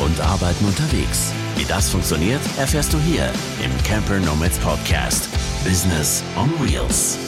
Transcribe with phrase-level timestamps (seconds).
[0.00, 1.32] und arbeiten unterwegs.
[1.56, 3.32] Wie das funktioniert, erfährst du hier
[3.64, 5.28] im Camper Nomads Podcast.
[5.64, 7.18] Business on Wheels.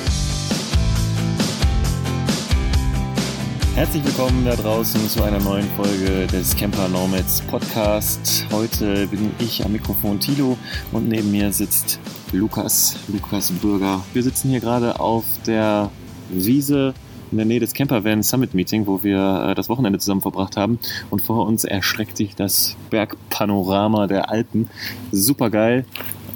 [3.75, 8.47] Herzlich willkommen da draußen zu einer neuen Folge des Camper Nomads Podcast.
[8.53, 10.59] Heute bin ich am Mikrofon Tilo
[10.93, 11.99] und neben mir sitzt
[12.33, 14.05] Lukas, Lukas Bürger.
[14.13, 15.91] Wir sitzen hier gerade auf der
[16.29, 16.95] Wiese
[17.31, 20.79] in der Nähe des Campervan Summit Meeting, wo wir äh, das Wochenende zusammen verbracht haben.
[21.11, 24.69] Und vor uns erschreckt sich das Bergpanorama der Alpen.
[25.13, 25.85] Super geil.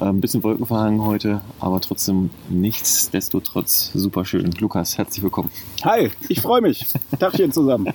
[0.01, 4.51] Ein bisschen wolkenverhangen heute, aber trotzdem nichtsdestotrotz super schön.
[4.59, 5.51] Lukas, herzlich willkommen.
[5.85, 6.87] Hi, ich freue mich.
[7.19, 7.93] Tagchen zusammen.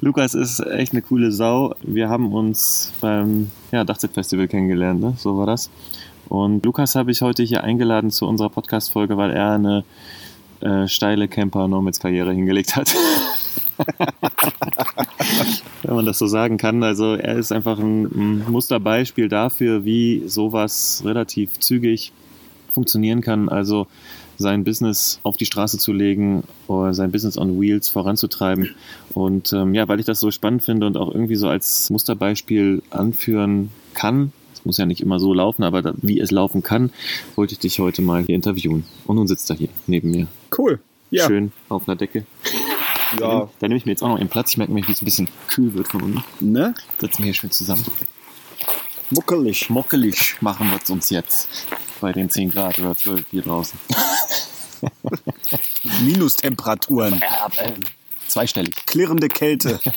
[0.00, 1.74] Lukas ist echt eine coole Sau.
[1.82, 5.14] Wir haben uns beim ja, Dachzeit-Festival kennengelernt, ne?
[5.16, 5.68] so war das.
[6.28, 9.84] Und Lukas habe ich heute hier eingeladen zu unserer Podcast-Folge, weil er eine
[10.60, 12.94] äh, steile Camper-Nomads-Karriere hingelegt hat.
[15.82, 16.82] Wenn man das so sagen kann.
[16.82, 22.12] Also er ist einfach ein, ein Musterbeispiel dafür, wie sowas relativ zügig
[22.70, 23.48] funktionieren kann.
[23.48, 23.86] Also
[24.38, 28.74] sein Business auf die Straße zu legen oder sein Business on Wheels voranzutreiben.
[29.14, 32.82] Und ähm, ja, weil ich das so spannend finde und auch irgendwie so als Musterbeispiel
[32.90, 34.32] anführen kann,
[34.66, 36.90] muss ja nicht immer so laufen, aber da, wie es laufen kann,
[37.36, 38.84] wollte ich dich heute mal hier interviewen.
[39.06, 40.26] Und nun sitzt er hier neben mir.
[40.56, 40.80] Cool.
[41.10, 41.26] Ja.
[41.26, 42.26] Schön auf einer Decke.
[43.20, 43.48] Ja.
[43.60, 44.50] Da nehme ich mir jetzt auch noch einen Platz.
[44.50, 46.22] Ich merke nämlich, wie es ein bisschen kühl wird von unten.
[46.40, 46.74] Ne?
[47.00, 47.84] Sitzen wir hier schön zusammen.
[49.10, 49.70] Muckelig.
[49.70, 51.48] Mockelig machen wir es uns jetzt
[52.00, 53.78] bei den 10 Grad oder 12 hier draußen.
[56.04, 57.20] Minustemperaturen.
[57.20, 57.72] Ja, äh,
[58.26, 58.74] zweistellig.
[58.86, 59.78] Klirrende Kälte.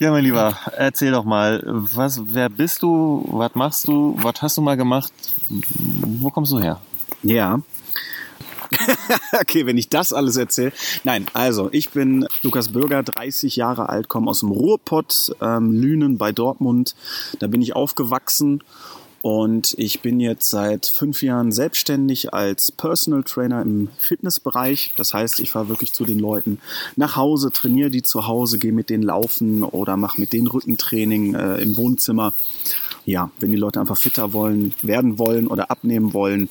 [0.00, 4.56] Ja, mein Lieber, erzähl doch mal, was, wer bist du, was machst du, was hast
[4.56, 5.12] du mal gemacht,
[5.50, 6.80] wo kommst du her?
[7.22, 7.60] Ja.
[9.38, 10.72] okay, wenn ich das alles erzähle.
[11.04, 16.16] Nein, also ich bin Lukas Bürger, 30 Jahre alt, komme aus dem Ruhrpott, ähm, Lünen
[16.16, 16.94] bei Dortmund.
[17.38, 18.62] Da bin ich aufgewachsen
[19.22, 24.94] und ich bin jetzt seit fünf Jahren selbstständig als Personal Trainer im Fitnessbereich.
[24.96, 26.58] Das heißt, ich fahre wirklich zu den Leuten
[26.96, 31.34] nach Hause, trainiere die zu Hause, gehe mit denen laufen oder mache mit denen Rückentraining
[31.34, 32.32] äh, im Wohnzimmer.
[33.04, 36.48] Ja, wenn die Leute einfach fitter wollen, werden wollen oder abnehmen wollen,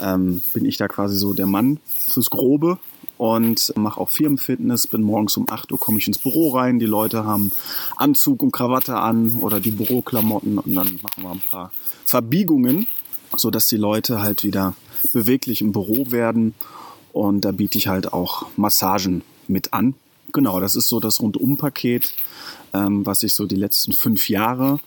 [0.00, 2.78] ähm, bin ich da quasi so der Mann fürs Grobe
[3.16, 4.86] und mache auch Firmenfitness.
[4.86, 6.78] Bin morgens um 8 Uhr komme ich ins Büro rein.
[6.78, 7.52] Die Leute haben
[7.96, 11.72] Anzug und Krawatte an oder die Büroklamotten und dann machen wir ein paar
[12.14, 12.86] Verbiegungen,
[13.36, 14.76] so dass die Leute halt wieder
[15.12, 16.54] beweglich im Büro werden.
[17.12, 19.94] Und da biete ich halt auch Massagen mit an.
[20.32, 22.14] Genau, das ist so das Rundumpaket,
[22.72, 24.78] ähm, was ich so die letzten fünf Jahre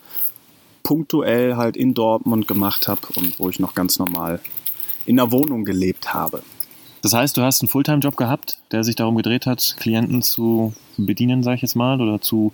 [0.82, 4.40] punktuell halt in Dortmund gemacht habe und wo ich noch ganz normal
[5.04, 6.42] in der Wohnung gelebt habe.
[7.02, 11.42] Das heißt, du hast einen Fulltime-Job gehabt, der sich darum gedreht hat, Klienten zu bedienen,
[11.42, 12.50] sage ich jetzt mal, oder zu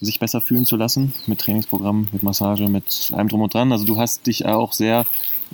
[0.00, 3.72] sich besser fühlen zu lassen, mit Trainingsprogramm, mit Massage, mit allem drum und dran.
[3.72, 5.04] Also du hast dich auch sehr,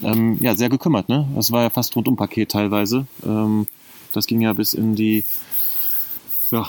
[0.02, 1.26] ähm, ja, sehr gekümmert, ne?
[1.34, 3.06] Das war ja fast Rundum-Paket teilweise.
[3.24, 3.66] Ähm,
[4.12, 5.24] das ging ja bis in die,
[6.50, 6.66] ja,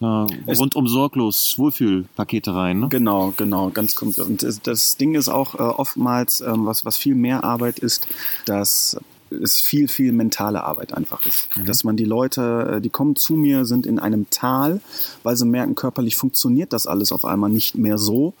[0.00, 2.80] äh, rundum sorglos Wohlfühlpakete rein.
[2.80, 2.88] Ne?
[2.88, 4.24] Genau, genau, ganz konkret.
[4.24, 8.08] Und das- das Ding ist auch äh, oftmals, ähm, was, was viel mehr Arbeit ist,
[8.46, 8.96] dass
[9.30, 11.48] es viel, viel mentale Arbeit einfach ist.
[11.64, 14.80] Dass man die Leute, äh, die kommen zu mir, sind in einem Tal,
[15.22, 18.34] weil sie merken, körperlich funktioniert das alles auf einmal nicht mehr so.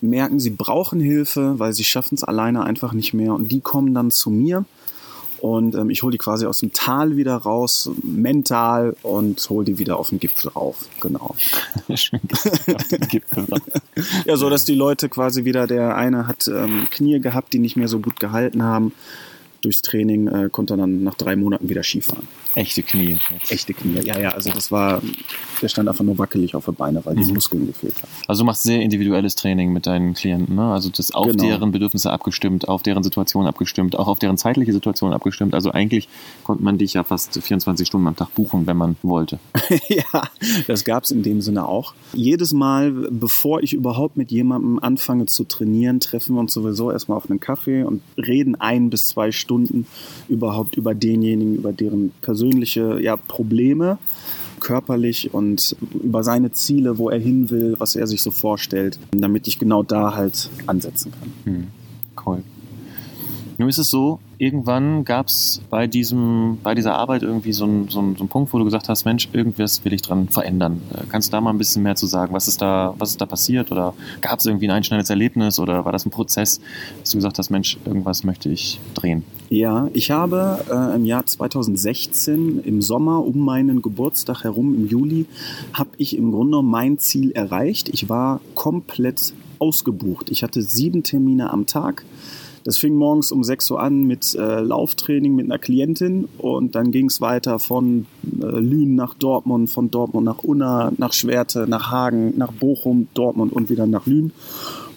[0.00, 3.34] Merken, sie brauchen Hilfe, weil sie schaffen es alleine einfach nicht mehr.
[3.34, 4.64] Und die kommen dann zu mir.
[5.40, 9.78] Und ähm, ich hole die quasi aus dem Tal wieder raus, mental, und hole die
[9.78, 10.86] wieder auf den Gipfel rauf.
[11.00, 11.34] Genau.
[11.94, 13.60] Schön auf den Gipfel rauf.
[14.26, 17.76] Ja, so dass die Leute quasi wieder, der eine hat ähm, Knie gehabt, die nicht
[17.76, 18.92] mehr so gut gehalten haben.
[19.60, 22.26] Durchs Training äh, konnte er dann nach drei Monaten wieder Skifahren.
[22.54, 23.16] Echte Knie.
[23.48, 24.00] Echte Knie.
[24.04, 25.00] Ja, ja, also das war,
[25.62, 28.08] der stand einfach nur wackelig auf der Beine, weil die Muskeln gefehlt haben.
[28.26, 30.72] Also du machst sehr individuelles Training mit deinen Klienten, ne?
[30.72, 31.44] Also das auf Genau.
[31.44, 35.54] deren Bedürfnisse abgestimmt, auf deren Situation abgestimmt, auch auf deren zeitliche Situation abgestimmt.
[35.54, 36.08] Also eigentlich
[36.44, 39.38] konnte man dich ja fast 24 Stunden am Tag buchen, wenn man wollte.
[39.88, 40.22] ja,
[40.66, 41.94] das gab's in dem Sinne auch.
[42.14, 47.16] Jedes Mal, bevor ich überhaupt mit jemandem anfange zu trainieren, treffen wir uns sowieso erstmal
[47.16, 49.86] auf einen Kaffee und reden ein bis zwei Stunden
[50.28, 53.98] überhaupt über denjenigen, über deren persönliche ja, Probleme
[54.60, 59.48] körperlich und über seine Ziele, wo er hin will, was er sich so vorstellt, damit
[59.48, 61.68] ich genau da halt ansetzen kann.
[62.26, 62.42] Cool.
[63.56, 68.14] Nun ist es so, irgendwann gab es bei, bei dieser Arbeit irgendwie so einen so
[68.16, 70.80] so Punkt, wo du gesagt hast, Mensch, irgendwas will ich dran verändern.
[70.94, 72.32] Äh, kannst du da mal ein bisschen mehr zu sagen?
[72.32, 73.70] Was ist da, was ist da passiert?
[73.70, 73.92] Oder
[74.22, 76.60] gab es irgendwie ein einschneidendes Erlebnis oder war das ein Prozess,
[77.00, 79.24] dass du gesagt hast, Mensch, irgendwas möchte ich drehen?
[79.52, 85.26] Ja, ich habe äh, im Jahr 2016 im Sommer um meinen Geburtstag herum im Juli
[85.72, 87.88] habe ich im Grunde mein Ziel erreicht.
[87.88, 90.30] Ich war komplett ausgebucht.
[90.30, 92.04] Ich hatte sieben Termine am Tag.
[92.62, 96.92] Das fing morgens um 6 Uhr an mit äh, Lauftraining mit einer Klientin und dann
[96.92, 101.90] ging es weiter von äh, Lünen nach Dortmund, von Dortmund nach Unna, nach Schwerte, nach
[101.90, 104.30] Hagen, nach Bochum, Dortmund und wieder nach Lünen.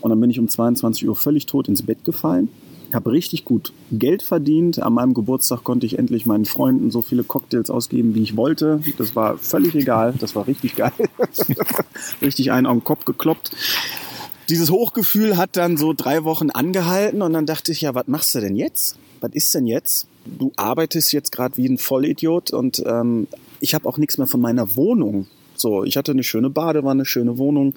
[0.02, 2.50] Und dann bin ich um 22 Uhr völlig tot ins Bett gefallen.
[2.94, 4.82] Habe richtig gut Geld verdient.
[4.82, 8.82] An meinem Geburtstag konnte ich endlich meinen Freunden so viele Cocktails ausgeben, wie ich wollte.
[8.98, 10.14] Das war völlig egal.
[10.20, 10.92] Das war richtig geil.
[12.22, 13.52] richtig einen den Kopf gekloppt
[14.50, 18.36] dieses Hochgefühl hat dann so drei Wochen angehalten und dann dachte ich, ja, was machst
[18.36, 18.98] du denn jetzt?
[19.22, 20.08] Was ist denn jetzt?
[20.26, 23.28] Du arbeitest jetzt gerade wie ein Vollidiot und ähm,
[23.60, 25.28] ich habe auch nichts mehr von meiner Wohnung.
[25.56, 27.76] So, ich hatte eine schöne Badewanne, schöne Wohnung,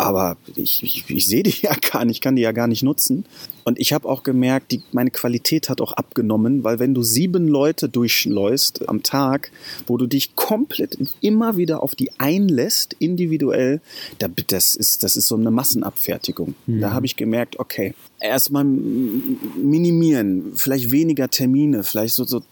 [0.00, 3.24] aber ich, ich, ich sehe die ja gar nicht, kann die ja gar nicht nutzen.
[3.64, 7.46] Und ich habe auch gemerkt, die, meine Qualität hat auch abgenommen, weil wenn du sieben
[7.46, 9.52] Leute durchläufst am Tag,
[9.86, 13.80] wo du dich komplett immer wieder auf die einlässt, individuell,
[14.18, 16.54] das ist, das ist so eine Massenabfertigung.
[16.66, 16.80] Mhm.
[16.80, 22.42] Da habe ich gemerkt, okay, erstmal minimieren, vielleicht weniger Termine, vielleicht so, so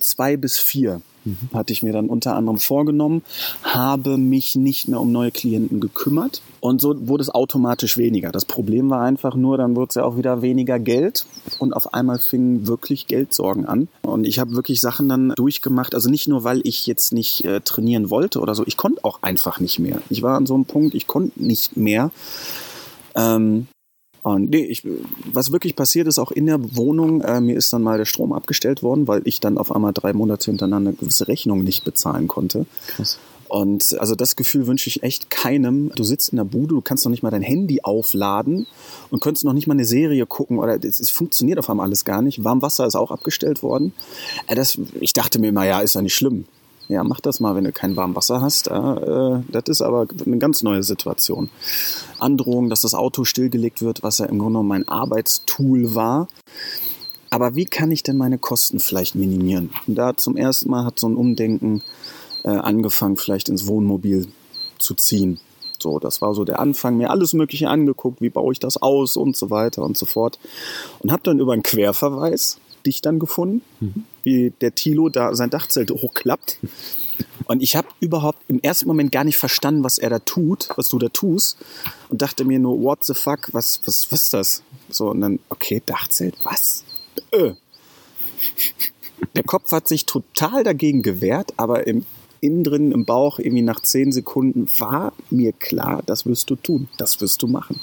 [0.00, 1.00] zwei bis vier.
[1.24, 1.36] Mhm.
[1.52, 3.22] Hatte ich mir dann unter anderem vorgenommen,
[3.62, 8.32] habe mich nicht mehr um neue Klienten gekümmert und so wurde es automatisch weniger.
[8.32, 11.26] Das Problem war einfach nur, dann wurde es ja auch wieder weniger Geld
[11.58, 13.88] und auf einmal fingen wirklich Geldsorgen an.
[14.02, 17.60] Und ich habe wirklich Sachen dann durchgemacht, also nicht nur, weil ich jetzt nicht äh,
[17.60, 20.00] trainieren wollte oder so, ich konnte auch einfach nicht mehr.
[20.10, 22.10] Ich war an so einem Punkt, ich konnte nicht mehr.
[23.14, 23.66] Ähm,
[24.22, 24.86] und nee, ich,
[25.32, 28.32] was wirklich passiert ist, auch in der Wohnung, äh, mir ist dann mal der Strom
[28.32, 32.66] abgestellt worden, weil ich dann auf einmal drei Monate hintereinander gewisse Rechnungen nicht bezahlen konnte.
[32.88, 33.18] Krass.
[33.50, 35.90] Und also das Gefühl wünsche ich echt keinem.
[35.96, 38.68] Du sitzt in der Bude, du kannst noch nicht mal dein Handy aufladen
[39.10, 42.22] und könntest noch nicht mal eine Serie gucken oder es, funktioniert auf einmal alles gar
[42.22, 42.44] nicht.
[42.44, 43.92] Warmwasser ist auch abgestellt worden.
[44.46, 46.44] Äh, das, ich dachte mir immer, ja, ist ja nicht schlimm.
[46.86, 48.68] Ja, mach das mal, wenn du kein warmes Wasser hast.
[48.68, 51.50] Äh, das ist aber eine ganz neue Situation.
[52.20, 56.28] Androhung, dass das Auto stillgelegt wird, was ja im Grunde mein Arbeitstool war.
[57.30, 59.70] Aber wie kann ich denn meine Kosten vielleicht minimieren?
[59.88, 61.82] Und da zum ersten Mal hat so ein Umdenken
[62.44, 64.28] äh, angefangen, vielleicht ins Wohnmobil
[64.78, 65.40] zu ziehen.
[65.82, 69.16] So, das war so der Anfang, mir alles Mögliche angeguckt, wie baue ich das aus
[69.16, 70.38] und so weiter und so fort.
[71.00, 74.04] Und habe dann über einen Querverweis dich dann gefunden, mhm.
[74.22, 76.58] wie der Tilo da sein Dachzelt hochklappt.
[77.46, 80.88] Und ich habe überhaupt im ersten Moment gar nicht verstanden, was er da tut, was
[80.88, 81.58] du da tust.
[82.08, 84.62] Und dachte mir nur, what the fuck, was, was, was ist das?
[84.88, 86.84] So, und dann, okay, Dachzelt, was?
[87.34, 87.54] Öh.
[89.34, 92.06] Der Kopf hat sich total dagegen gewehrt, aber im
[92.40, 96.88] innen drin im Bauch, irgendwie nach zehn Sekunden, war mir klar, das wirst du tun,
[96.98, 97.80] das wirst du machen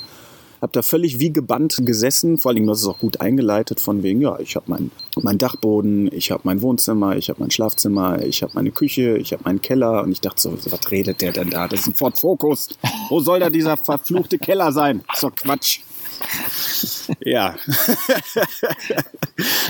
[0.62, 2.38] habe da völlig wie gebannt gesessen.
[2.38, 6.10] Vor allem, das ist auch gut eingeleitet von wegen, ja, ich habe meinen mein Dachboden,
[6.12, 9.62] ich habe mein Wohnzimmer, ich habe mein Schlafzimmer, ich habe meine Küche, ich habe meinen
[9.62, 10.04] Keller.
[10.04, 11.68] Und ich dachte so, was redet der denn da?
[11.68, 12.70] Das ist ein Ford Focus.
[13.10, 15.04] Wo soll da dieser verfluchte Keller sein?
[15.22, 15.80] Doch Quatsch.
[17.22, 17.56] ja.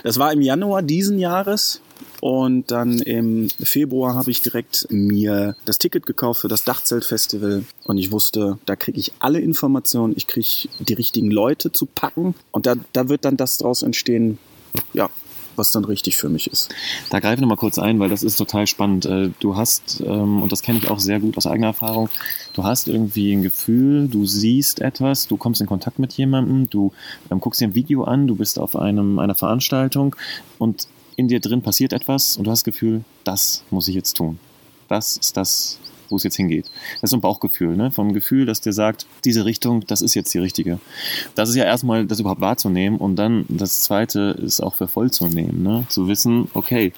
[0.04, 1.82] das war im Januar diesen Jahres.
[2.20, 7.64] Und dann im Februar habe ich direkt mir das Ticket gekauft für das Dachzeltfestival.
[7.84, 12.34] Und ich wusste, da kriege ich alle Informationen, ich kriege die richtigen Leute zu packen.
[12.52, 14.40] Und da, da wird dann das draus entstehen,
[14.94, 15.10] ja,
[15.57, 16.69] was dann richtig für mich ist.
[17.09, 19.05] Da greife ich nochmal kurz ein, weil das ist total spannend.
[19.05, 22.10] Äh, du hast, ähm, und das kenne ich auch sehr gut aus eigener Erfahrung,
[22.53, 26.91] du hast irgendwie ein Gefühl, du siehst etwas, du kommst in Kontakt mit jemandem, du
[27.32, 30.15] ähm, guckst dir ein Video an, du bist auf einem, einer Veranstaltung
[30.58, 34.13] und in dir drin passiert etwas und du hast das Gefühl, das muss ich jetzt
[34.17, 34.39] tun.
[34.88, 35.79] Das ist das,
[36.10, 36.66] wo es jetzt hingeht.
[36.96, 37.92] Das ist so ein Bauchgefühl, ne?
[37.92, 40.80] Vom Gefühl, das dir sagt, diese Richtung, das ist jetzt die richtige.
[41.36, 45.12] Das ist ja erstmal, das überhaupt wahrzunehmen und dann das zweite ist auch für voll
[45.12, 45.86] zu nehmen, ne?
[45.90, 46.94] Zu wissen, okay,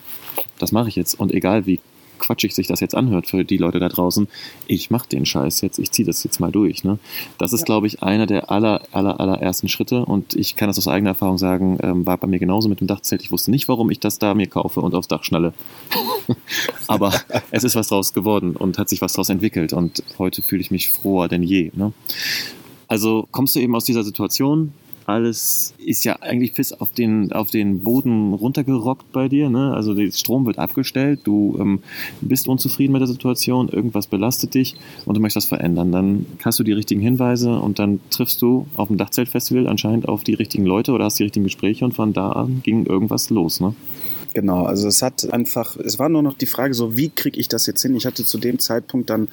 [0.57, 1.79] das mache ich jetzt und egal wie
[2.19, 4.27] quatschig sich das jetzt anhört für die Leute da draußen,
[4.67, 6.83] ich mache den Scheiß jetzt, ich ziehe das jetzt mal durch.
[6.83, 6.99] Ne?
[7.37, 7.65] Das ist, ja.
[7.65, 11.37] glaube ich, einer der aller, aller, allerersten Schritte und ich kann das aus eigener Erfahrung
[11.37, 13.21] sagen, ähm, war bei mir genauso mit dem Dachzelt.
[13.21, 15.53] Ich wusste nicht, warum ich das da mir kaufe und aufs Dach schnalle.
[16.87, 17.13] Aber
[17.51, 20.71] es ist was draus geworden und hat sich was draus entwickelt und heute fühle ich
[20.71, 21.71] mich froher denn je.
[21.73, 21.93] Ne?
[22.87, 24.73] Also kommst du eben aus dieser Situation,
[25.09, 29.49] alles ist ja eigentlich bis auf den, auf den Boden runtergerockt bei dir.
[29.49, 29.73] Ne?
[29.73, 31.79] Also der Strom wird abgestellt, du ähm,
[32.21, 34.75] bist unzufrieden mit der Situation, irgendwas belastet dich
[35.05, 35.91] und du möchtest das verändern.
[35.91, 40.23] Dann hast du die richtigen Hinweise und dann triffst du auf dem Dachzeltfestival anscheinend auf
[40.23, 43.59] die richtigen Leute oder hast die richtigen Gespräche und von da an ging irgendwas los.
[43.59, 43.73] Ne?
[44.33, 47.47] Genau, also es hat einfach, es war nur noch die Frage so, wie kriege ich
[47.47, 47.95] das jetzt hin?
[47.95, 49.27] Ich hatte zu dem Zeitpunkt dann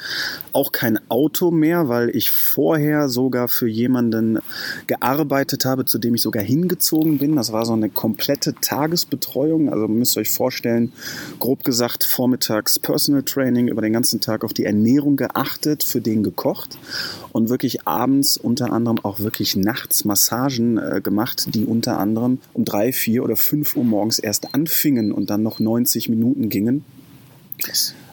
[0.53, 4.39] auch kein Auto mehr, weil ich vorher sogar für jemanden
[4.87, 7.37] gearbeitet habe, zu dem ich sogar hingezogen bin.
[7.37, 9.71] Das war so eine komplette Tagesbetreuung.
[9.71, 10.93] Also müsst ihr euch vorstellen,
[11.39, 16.23] grob gesagt, vormittags Personal Training, über den ganzen Tag auf die Ernährung geachtet, für den
[16.23, 16.79] gekocht
[17.33, 22.65] und wirklich abends unter anderem auch wirklich nachts Massagen äh, gemacht, die unter anderem um
[22.65, 26.85] drei, vier oder fünf Uhr morgens erst anfingen und dann noch 90 Minuten gingen.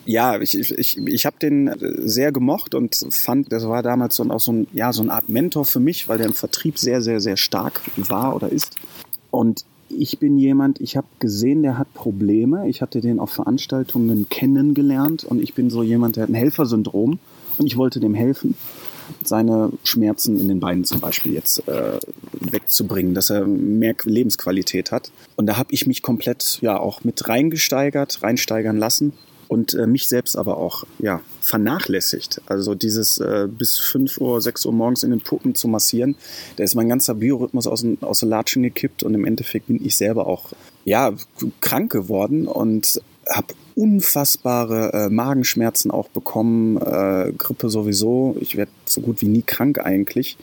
[0.06, 4.40] Ja, ich, ich, ich habe den sehr gemocht und fand, das war damals so, auch
[4.40, 7.22] so, ein, ja, so eine Art Mentor für mich, weil der im Vertrieb sehr, sehr,
[7.22, 8.76] sehr stark war oder ist.
[9.32, 12.68] Und ich bin jemand, ich habe gesehen, der hat Probleme.
[12.68, 17.20] Ich hatte den auf Veranstaltungen kennengelernt und ich bin so jemand, der hat ein Helfersyndrom
[17.58, 18.56] und ich wollte dem helfen
[19.24, 22.00] seine Schmerzen in den Beinen zum Beispiel jetzt äh,
[22.40, 25.12] wegzubringen, dass er mehr Lebensqualität hat.
[25.36, 29.14] Und da habe ich mich komplett ja auch mit reingesteigert, reinsteigern lassen
[29.48, 32.42] und äh, mich selbst aber auch ja vernachlässigt.
[32.48, 36.16] Also dieses äh, bis 5 Uhr, 6 Uhr morgens in den Puppen zu massieren,
[36.56, 39.96] da ist mein ganzer Biorhythmus aus, aus der Latschen gekippt und im Endeffekt bin ich
[39.96, 40.50] selber auch
[40.86, 41.14] ja
[41.62, 48.36] krank geworden und habe unfassbare äh, Magenschmerzen auch bekommen, äh, Grippe sowieso.
[48.40, 50.38] Ich werde so gut wie nie krank eigentlich.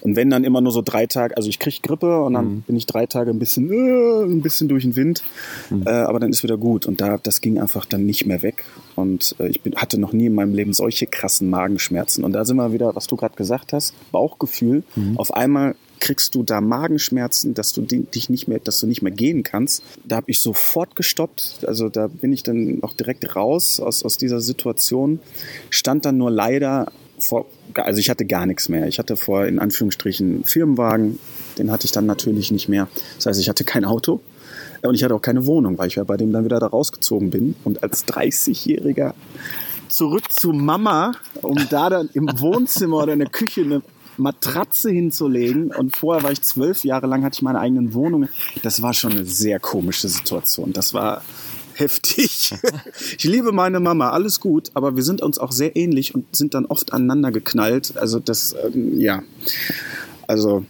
[0.00, 2.60] Und wenn dann immer nur so drei Tage, also ich kriege Grippe und dann mhm.
[2.62, 5.22] bin ich drei Tage ein bisschen, äh, ein bisschen durch den Wind,
[5.68, 5.86] mhm.
[5.86, 6.86] äh, aber dann ist wieder gut.
[6.86, 8.64] Und da, das ging einfach dann nicht mehr weg.
[8.96, 12.24] Und äh, ich bin, hatte noch nie in meinem Leben solche krassen Magenschmerzen.
[12.24, 14.84] Und da sind wir wieder, was du gerade gesagt hast, Bauchgefühl.
[14.96, 15.18] Mhm.
[15.18, 19.12] Auf einmal kriegst du da Magenschmerzen, dass du dich nicht mehr, dass du nicht mehr
[19.12, 19.82] gehen kannst.
[20.04, 21.60] Da habe ich sofort gestoppt.
[21.66, 25.20] Also da bin ich dann auch direkt raus aus, aus dieser Situation.
[25.68, 28.88] Stand dann nur leider vor, also ich hatte gar nichts mehr.
[28.88, 31.18] Ich hatte vor, in Anführungsstrichen, Firmenwagen.
[31.58, 32.88] Den hatte ich dann natürlich nicht mehr.
[33.16, 34.20] Das heißt, ich hatte kein Auto.
[34.82, 37.30] Und ich hatte auch keine Wohnung, weil ich ja bei dem dann wieder da rausgezogen
[37.30, 37.54] bin.
[37.64, 39.12] Und als 30-Jähriger
[39.88, 43.82] zurück zu Mama, um da dann im Wohnzimmer oder in der Küche eine
[44.20, 45.72] Matratze hinzulegen.
[45.72, 48.28] Und vorher war ich zwölf Jahre lang, hatte ich meine eigenen Wohnungen.
[48.62, 50.72] Das war schon eine sehr komische Situation.
[50.72, 51.22] Das war
[51.74, 52.54] heftig.
[53.18, 56.54] Ich liebe meine Mama, alles gut, aber wir sind uns auch sehr ähnlich und sind
[56.54, 57.96] dann oft aneinander geknallt.
[57.96, 59.22] Also das, ähm, ja,
[60.26, 60.64] also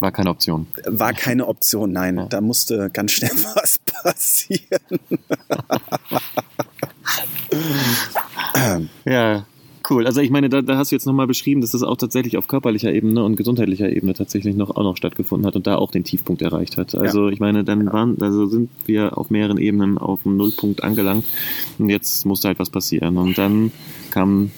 [0.00, 0.66] war keine Option.
[0.84, 2.16] War keine Option, nein.
[2.16, 2.26] Ja.
[2.26, 4.98] Da musste ganz schnell was passieren.
[9.04, 9.46] ja,
[9.88, 10.06] Cool.
[10.06, 12.46] Also ich meine, da, da hast du jetzt nochmal beschrieben, dass das auch tatsächlich auf
[12.46, 16.04] körperlicher Ebene und gesundheitlicher Ebene tatsächlich noch auch noch stattgefunden hat und da auch den
[16.04, 16.94] Tiefpunkt erreicht hat.
[16.94, 17.32] Also ja.
[17.32, 17.92] ich meine, dann ja.
[17.92, 21.24] waren, also sind wir auf mehreren Ebenen auf dem Nullpunkt angelangt
[21.78, 23.16] und jetzt musste halt was passieren.
[23.16, 23.72] Und dann
[24.10, 24.50] kam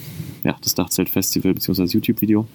[0.42, 1.84] ja das Dachzelt-Festival bzw.
[1.84, 2.46] YouTube-Video.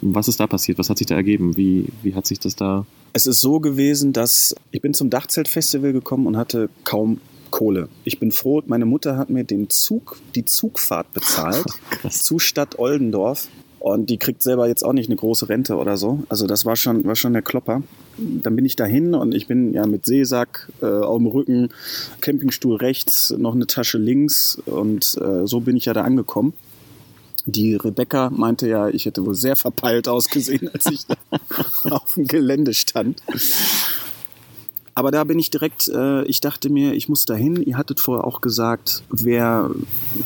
[0.00, 0.78] Was ist da passiert?
[0.78, 1.56] Was hat sich da ergeben?
[1.56, 5.92] Wie, wie hat sich das da es ist so gewesen, dass ich bin zum Dachzeltfestival
[5.92, 7.88] gekommen und hatte kaum Kohle.
[8.04, 11.66] Ich bin froh, meine Mutter hat mir den Zug, die Zugfahrt bezahlt
[12.04, 13.48] oh, zu Stadt Oldendorf.
[13.80, 16.24] Und die kriegt selber jetzt auch nicht eine große Rente oder so.
[16.28, 17.82] Also das war schon, war schon der Klopper.
[18.16, 21.68] Dann bin ich dahin und ich bin ja mit Seesack äh, auf dem Rücken,
[22.20, 26.54] Campingstuhl rechts, noch eine Tasche links und äh, so bin ich ja da angekommen.
[27.46, 31.14] Die Rebecca meinte ja, ich hätte wohl sehr verpeilt ausgesehen, als ich da
[31.90, 33.22] auf dem Gelände stand.
[34.98, 37.62] Aber da bin ich direkt, äh, ich dachte mir, ich muss dahin.
[37.62, 39.70] Ihr hattet vorher auch gesagt, wer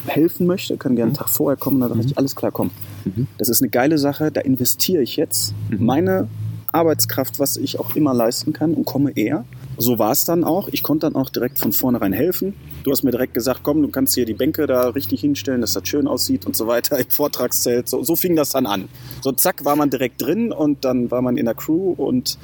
[0.06, 1.78] helfen möchte, kann gerne einen Tag vorher kommen.
[1.80, 2.06] Da dachte mhm.
[2.06, 2.70] ich, alles klar, komm.
[3.04, 3.26] Mhm.
[3.36, 5.84] Das ist eine geile Sache, da investiere ich jetzt mhm.
[5.84, 6.28] meine
[6.68, 9.44] Arbeitskraft, was ich auch immer leisten kann und komme eher.
[9.76, 10.68] So war es dann auch.
[10.68, 12.54] Ich konnte dann auch direkt von vornherein helfen.
[12.84, 15.74] Du hast mir direkt gesagt, komm, du kannst hier die Bänke da richtig hinstellen, dass
[15.74, 17.90] das schön aussieht und so weiter im Vortragszelt.
[17.90, 18.88] So, so fing das dann an.
[19.20, 22.38] So zack, war man direkt drin und dann war man in der Crew und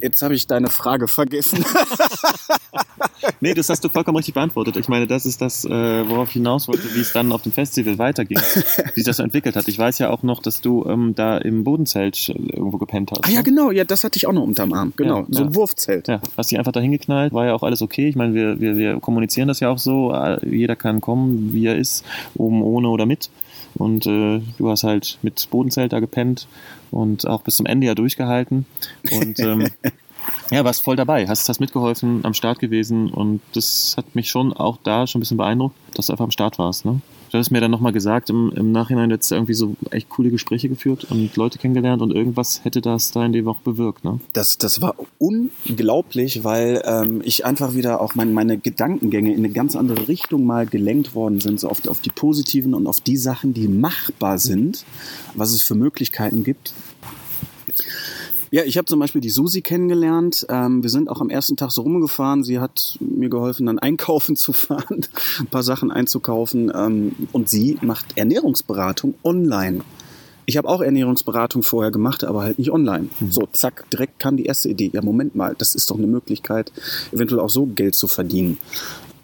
[0.00, 1.64] Jetzt habe ich deine Frage vergessen.
[3.40, 4.76] nee, das hast du vollkommen richtig beantwortet.
[4.76, 7.52] Ich meine, das ist das, äh, worauf ich hinaus wollte, wie es dann auf dem
[7.52, 9.68] Festival weiterging, wie sich das so entwickelt hat.
[9.68, 13.24] Ich weiß ja auch noch, dass du ähm, da im Bodenzelt irgendwo gepennt hast.
[13.24, 13.44] Ah ja, ne?
[13.44, 14.92] genau, ja, das hatte ich auch noch unterm Arm.
[14.96, 15.54] Genau, ja, so ein ja.
[15.54, 16.08] Wurfzelt.
[16.08, 18.08] Ja, hast dich einfach da hingeknallt, war ja auch alles okay.
[18.08, 20.14] Ich meine, wir, wir, wir kommunizieren das ja auch so.
[20.42, 23.30] Jeder kann kommen, wie er ist, oben, ohne oder mit.
[23.74, 26.48] Und äh, du hast halt mit Bodenzelt da gepennt
[26.90, 28.64] und auch bis zum Ende ja durchgehalten.
[29.10, 29.68] Und ähm,
[30.50, 34.52] ja, warst voll dabei, hast, hast mitgeholfen, am Start gewesen und das hat mich schon
[34.52, 36.84] auch da schon ein bisschen beeindruckt, dass du einfach am Start warst.
[36.84, 37.00] Ne?
[37.30, 40.68] Du hast mir dann nochmal gesagt, im, im Nachhinein jetzt irgendwie so echt coole Gespräche
[40.68, 44.04] geführt und Leute kennengelernt und irgendwas hätte das da in der Woche bewirkt.
[44.04, 44.20] Ne?
[44.32, 49.50] Das, das war unglaublich, weil ähm, ich einfach wieder auch mein, meine Gedankengänge in eine
[49.50, 53.16] ganz andere Richtung mal gelenkt worden sind, so auf, auf die positiven und auf die
[53.16, 54.84] Sachen, die machbar sind,
[55.34, 56.72] was es für Möglichkeiten gibt.
[58.50, 60.46] Ja, ich habe zum Beispiel die Susi kennengelernt.
[60.48, 62.44] Ähm, wir sind auch am ersten Tag so rumgefahren.
[62.44, 65.06] Sie hat mir geholfen, dann einkaufen zu fahren,
[65.40, 66.72] ein paar Sachen einzukaufen.
[66.74, 69.80] Ähm, und sie macht Ernährungsberatung online.
[70.48, 73.08] Ich habe auch Ernährungsberatung vorher gemacht, aber halt nicht online.
[73.18, 73.32] Mhm.
[73.32, 74.90] So, zack, direkt kam die erste Idee.
[74.92, 76.72] Ja, Moment mal, das ist doch eine Möglichkeit,
[77.10, 78.58] eventuell auch so Geld zu verdienen.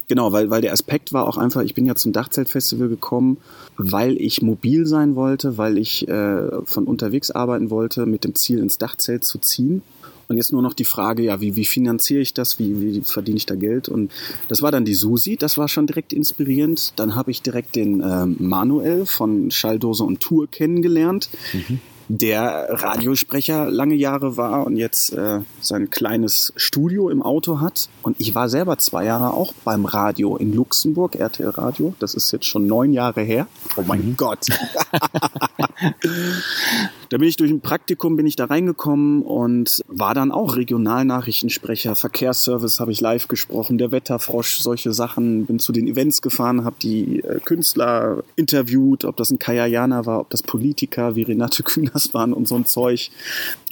[0.09, 3.39] Genau, weil, weil der Aspekt war auch einfach, ich bin ja zum Dachzeltfestival gekommen,
[3.77, 8.59] weil ich mobil sein wollte, weil ich äh, von unterwegs arbeiten wollte, mit dem Ziel
[8.59, 9.83] ins Dachzelt zu ziehen.
[10.29, 12.59] Und jetzt nur noch die Frage, ja, wie, wie finanziere ich das?
[12.59, 13.89] Wie, wie verdiene ich da Geld?
[13.89, 14.11] Und
[14.49, 16.95] das war dann die Susi, das war schon direkt inspirierend.
[16.97, 21.29] Dann habe ich direkt den äh, Manuel von Schalldose und Tour kennengelernt.
[21.53, 21.81] Mhm
[22.19, 27.89] der Radiosprecher lange Jahre war und jetzt äh, sein kleines Studio im Auto hat.
[28.03, 31.95] Und ich war selber zwei Jahre auch beim Radio in Luxemburg, RTL Radio.
[32.01, 33.47] Das ist jetzt schon neun Jahre her.
[33.77, 34.17] Oh mein mhm.
[34.19, 34.47] Gott.
[37.09, 41.95] da bin ich durch ein Praktikum bin ich da reingekommen und war dann auch Regionalnachrichtensprecher,
[41.95, 45.47] Verkehrsservice habe ich live gesprochen, der Wetterfrosch, solche Sachen.
[45.47, 50.21] Bin zu den Events gefahren, habe die äh, Künstler interviewt, ob das ein Kajayana war,
[50.21, 53.11] ob das Politiker wie Renate Künast waren und so ein Zeug.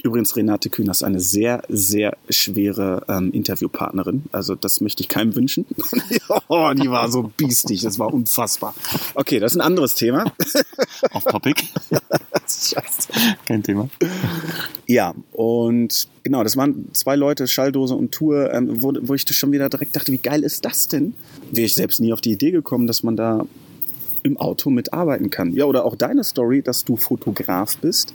[0.03, 4.23] Übrigens, Renate Künast, eine sehr, sehr schwere ähm, Interviewpartnerin.
[4.31, 5.65] Also das möchte ich keinem wünschen.
[6.47, 8.73] oh, die war so biestig, das war unfassbar.
[9.15, 10.25] Okay, das ist ein anderes Thema.
[11.13, 11.63] Off Topic.
[11.89, 13.09] Scheiße.
[13.45, 13.89] Kein Thema.
[14.87, 19.51] Ja, und genau, das waren zwei Leute, Schalldose und Tour, ähm, wo, wo ich schon
[19.51, 21.13] wieder direkt dachte, wie geil ist das denn?
[21.51, 23.45] Wäre ich selbst nie auf die Idee gekommen, dass man da
[24.23, 25.53] im Auto mitarbeiten kann.
[25.53, 28.13] Ja, oder auch deine Story, dass du Fotograf bist.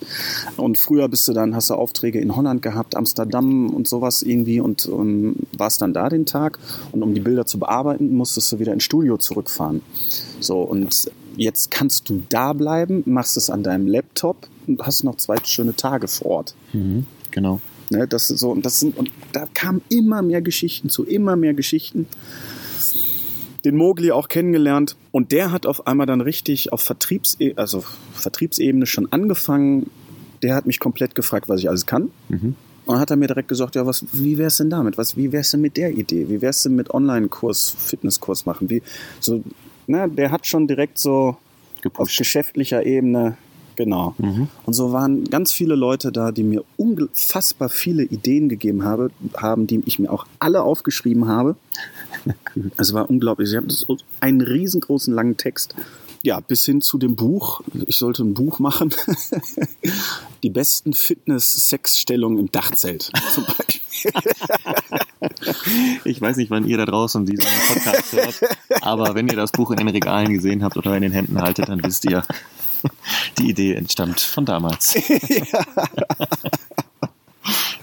[0.57, 4.61] Und früher bist du dann, hast du Aufträge in Holland gehabt, Amsterdam und sowas irgendwie
[4.61, 6.59] und, und warst dann da den Tag.
[6.93, 9.83] Und um die Bilder zu bearbeiten, musstest du wieder ins Studio zurückfahren.
[10.41, 15.17] So, und jetzt kannst du da bleiben, machst es an deinem Laptop und hast noch
[15.17, 16.55] zwei schöne Tage vor Ort.
[16.73, 17.61] Mhm, genau.
[17.91, 21.55] Ne, das so, und das sind, und da kamen immer mehr Geschichten zu, immer mehr
[21.55, 22.07] Geschichten
[23.67, 28.87] den Mogli auch kennengelernt und der hat auf einmal dann richtig auf Vertriebs also Vertriebsebene
[28.87, 29.91] schon angefangen.
[30.43, 32.13] Der hat mich komplett gefragt, was ich alles kann.
[32.29, 32.55] Mhm.
[32.85, 34.97] Und hat er mir direkt gesagt, ja, was, wie wär's denn damit?
[34.97, 36.29] Was, wie wär's denn mit der Idee?
[36.29, 38.71] Wie wär's denn mit Online-Kurs, Fitnesskurs machen?
[38.71, 38.83] Wie,
[39.19, 39.43] so,
[39.87, 41.37] na, der hat schon direkt so
[41.83, 42.01] Gepusht.
[42.01, 43.37] auf geschäftlicher Ebene
[43.77, 44.15] Genau.
[44.19, 44.49] Mhm.
[44.65, 49.67] Und so waren ganz viele Leute da, die mir unfassbar viele Ideen gegeben habe, haben,
[49.67, 51.57] die ich mir auch alle aufgeschrieben habe.
[52.79, 53.51] Es war unglaublich.
[53.51, 53.69] Sie haben
[54.19, 55.75] einen riesengroßen langen Text.
[56.23, 57.61] Ja, bis hin zu dem Buch.
[57.87, 58.93] Ich sollte ein Buch machen.
[60.43, 64.13] Die besten Fitness-Sex-Stellungen im Dachzelt zum Beispiel.
[66.05, 68.41] Ich weiß nicht, wann ihr da draußen diesen Podcast hört,
[68.83, 71.69] aber wenn ihr das Buch in den Regalen gesehen habt oder in den Händen haltet,
[71.69, 72.23] dann wisst ihr,
[73.39, 74.95] die Idee entstammt von damals.
[75.09, 75.65] ja.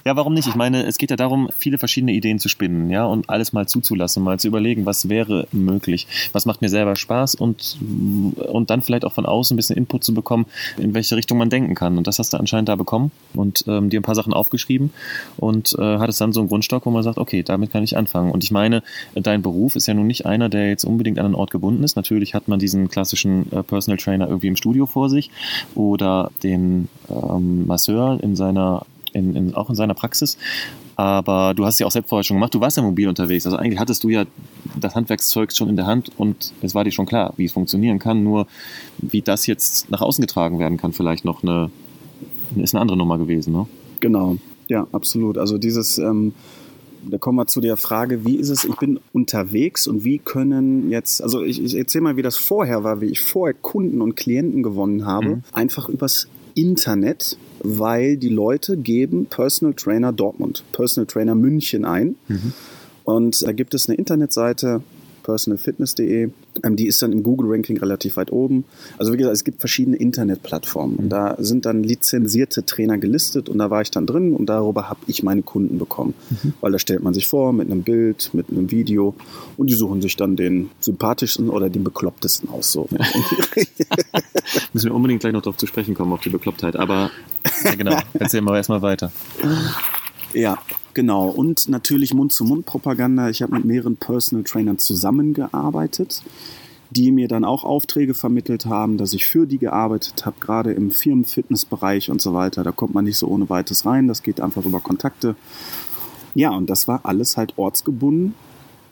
[0.05, 0.47] Ja, warum nicht?
[0.47, 3.67] Ich meine, es geht ja darum, viele verschiedene Ideen zu spinnen, ja, und alles mal
[3.67, 7.77] zuzulassen, mal zu überlegen, was wäre möglich, was macht mir selber Spaß und,
[8.35, 10.45] und dann vielleicht auch von außen ein bisschen Input zu bekommen,
[10.77, 11.97] in welche Richtung man denken kann.
[11.97, 14.91] Und das hast du anscheinend da bekommen und ähm, dir ein paar Sachen aufgeschrieben
[15.37, 18.31] und äh, hattest dann so einen Grundstock, wo man sagt, okay, damit kann ich anfangen.
[18.31, 18.83] Und ich meine,
[19.15, 21.95] dein Beruf ist ja nun nicht einer, der jetzt unbedingt an einen Ort gebunden ist.
[21.95, 25.31] Natürlich hat man diesen klassischen äh, Personal Trainer irgendwie im Studio vor sich
[25.75, 30.37] oder den ähm, Masseur in seiner in, in, auch in seiner Praxis.
[30.95, 33.45] Aber du hast ja auch selbst vorher schon gemacht, du warst ja mobil unterwegs.
[33.45, 34.25] Also eigentlich hattest du ja
[34.79, 37.99] das Handwerkszeug schon in der Hand und es war dir schon klar, wie es funktionieren
[37.99, 38.23] kann.
[38.23, 38.47] Nur
[38.99, 41.71] wie das jetzt nach außen getragen werden kann, vielleicht noch eine,
[42.55, 43.53] ist eine andere Nummer gewesen.
[43.53, 43.65] Ne?
[43.99, 45.37] Genau, ja, absolut.
[45.37, 46.33] Also dieses, ähm,
[47.09, 50.89] da kommen wir zu der Frage, wie ist es, ich bin unterwegs und wie können
[50.89, 54.15] jetzt, also ich, ich erzähle mal, wie das vorher war, wie ich vorher Kunden und
[54.15, 55.43] Klienten gewonnen habe, mhm.
[55.53, 62.15] einfach übers Internet weil die Leute geben Personal Trainer Dortmund, Personal Trainer München ein.
[62.27, 62.53] Mhm.
[63.05, 64.81] Und da gibt es eine Internetseite,
[65.23, 66.29] personalfitness.de.
[66.63, 68.65] Ähm, die ist dann im Google-Ranking relativ weit oben.
[68.97, 70.97] Also wie gesagt, es gibt verschiedene Internetplattformen.
[70.97, 74.89] Und da sind dann lizenzierte Trainer gelistet und da war ich dann drin und darüber
[74.89, 76.13] habe ich meine Kunden bekommen.
[76.29, 76.53] Mhm.
[76.61, 79.15] Weil da stellt man sich vor mit einem Bild, mit einem Video
[79.57, 82.71] und die suchen sich dann den sympathischsten oder den beklopptesten aus.
[82.71, 82.87] So.
[84.73, 86.75] Müssen wir unbedingt gleich noch darauf zu sprechen kommen, auf die Beklopptheit.
[86.75, 87.09] Aber
[87.63, 89.11] ja, genau, erzähl mal erstmal weiter.
[90.33, 90.57] Ja,
[90.93, 91.29] genau.
[91.29, 93.29] Und natürlich Mund-zu-Mund-Propaganda.
[93.29, 96.21] Ich habe mit mehreren Personal Trainern zusammengearbeitet,
[96.91, 100.91] die mir dann auch Aufträge vermittelt haben, dass ich für die gearbeitet habe, gerade im
[100.91, 102.63] Firmenfitnessbereich und so weiter.
[102.63, 104.07] Da kommt man nicht so ohne weites rein.
[104.07, 105.35] Das geht einfach über Kontakte.
[106.35, 108.33] Ja, und das war alles halt ortsgebunden.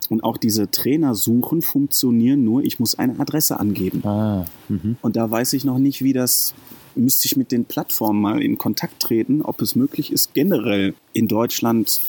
[0.09, 4.05] Und auch diese Trainersuchen funktionieren nur, ich muss eine Adresse angeben.
[4.05, 4.97] Ah, mhm.
[5.01, 6.53] Und da weiß ich noch nicht, wie das,
[6.95, 11.27] müsste ich mit den Plattformen mal in Kontakt treten, ob es möglich ist, generell in
[11.27, 11.99] Deutschland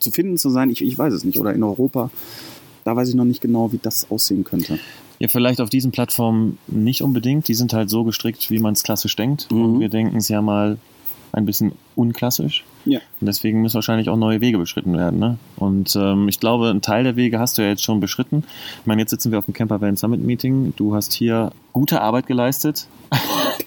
[0.00, 0.70] zu finden zu sein.
[0.70, 1.38] Ich, ich weiß es nicht.
[1.38, 2.10] Oder in Europa.
[2.84, 4.78] Da weiß ich noch nicht genau, wie das aussehen könnte.
[5.18, 7.48] Ja, vielleicht auf diesen Plattformen nicht unbedingt.
[7.48, 9.50] Die sind halt so gestrickt, wie man es klassisch denkt.
[9.50, 9.64] Mhm.
[9.64, 10.78] Und wir denken es ja mal
[11.32, 12.64] ein bisschen unklassisch.
[12.84, 13.00] Ja.
[13.20, 15.18] Und deswegen müssen wahrscheinlich auch neue Wege beschritten werden.
[15.18, 15.38] Ne?
[15.56, 18.44] Und ähm, ich glaube, einen Teil der Wege hast du ja jetzt schon beschritten.
[18.80, 20.72] Ich meine, jetzt sitzen wir auf dem Camper Van Summit Meeting.
[20.76, 22.88] Du hast hier gute Arbeit geleistet.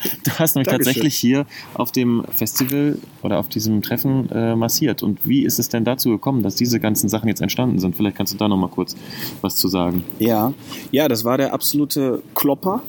[0.23, 0.93] du hast nämlich Dankeschön.
[0.93, 5.03] tatsächlich hier auf dem Festival oder auf diesem Treffen äh, massiert.
[5.03, 7.95] Und wie ist es denn dazu gekommen, dass diese ganzen Sachen jetzt entstanden sind?
[7.95, 8.95] Vielleicht kannst du da noch mal kurz
[9.41, 10.03] was zu sagen.
[10.19, 10.53] Ja,
[10.91, 12.81] ja, das war der absolute Klopper,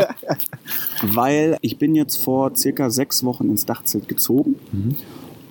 [1.02, 4.56] weil ich bin jetzt vor circa sechs Wochen ins Dachzelt gezogen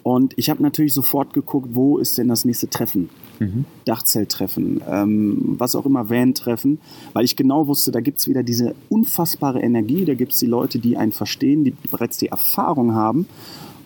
[0.04, 3.10] und ich habe natürlich sofort geguckt, wo ist denn das nächste Treffen?
[3.42, 3.66] Mhm.
[3.86, 6.80] Dachzelttreffen, ähm, was auch immer, Van-Treffen,
[7.14, 10.96] weil ich genau wusste, da gibt's wieder diese unfassbare Energie, da gibt's die Leute, die
[10.96, 13.26] einen verstehen, die bereits die Erfahrung haben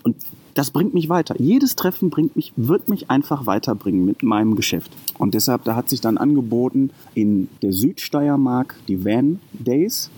[0.02, 0.16] und
[0.52, 1.34] das bringt mich weiter.
[1.38, 4.90] Jedes Treffen bringt mich, wird mich einfach weiterbringen mit meinem Geschäft.
[5.18, 10.10] Und deshalb, da hat sich dann angeboten, in der Südsteiermark die Van Days,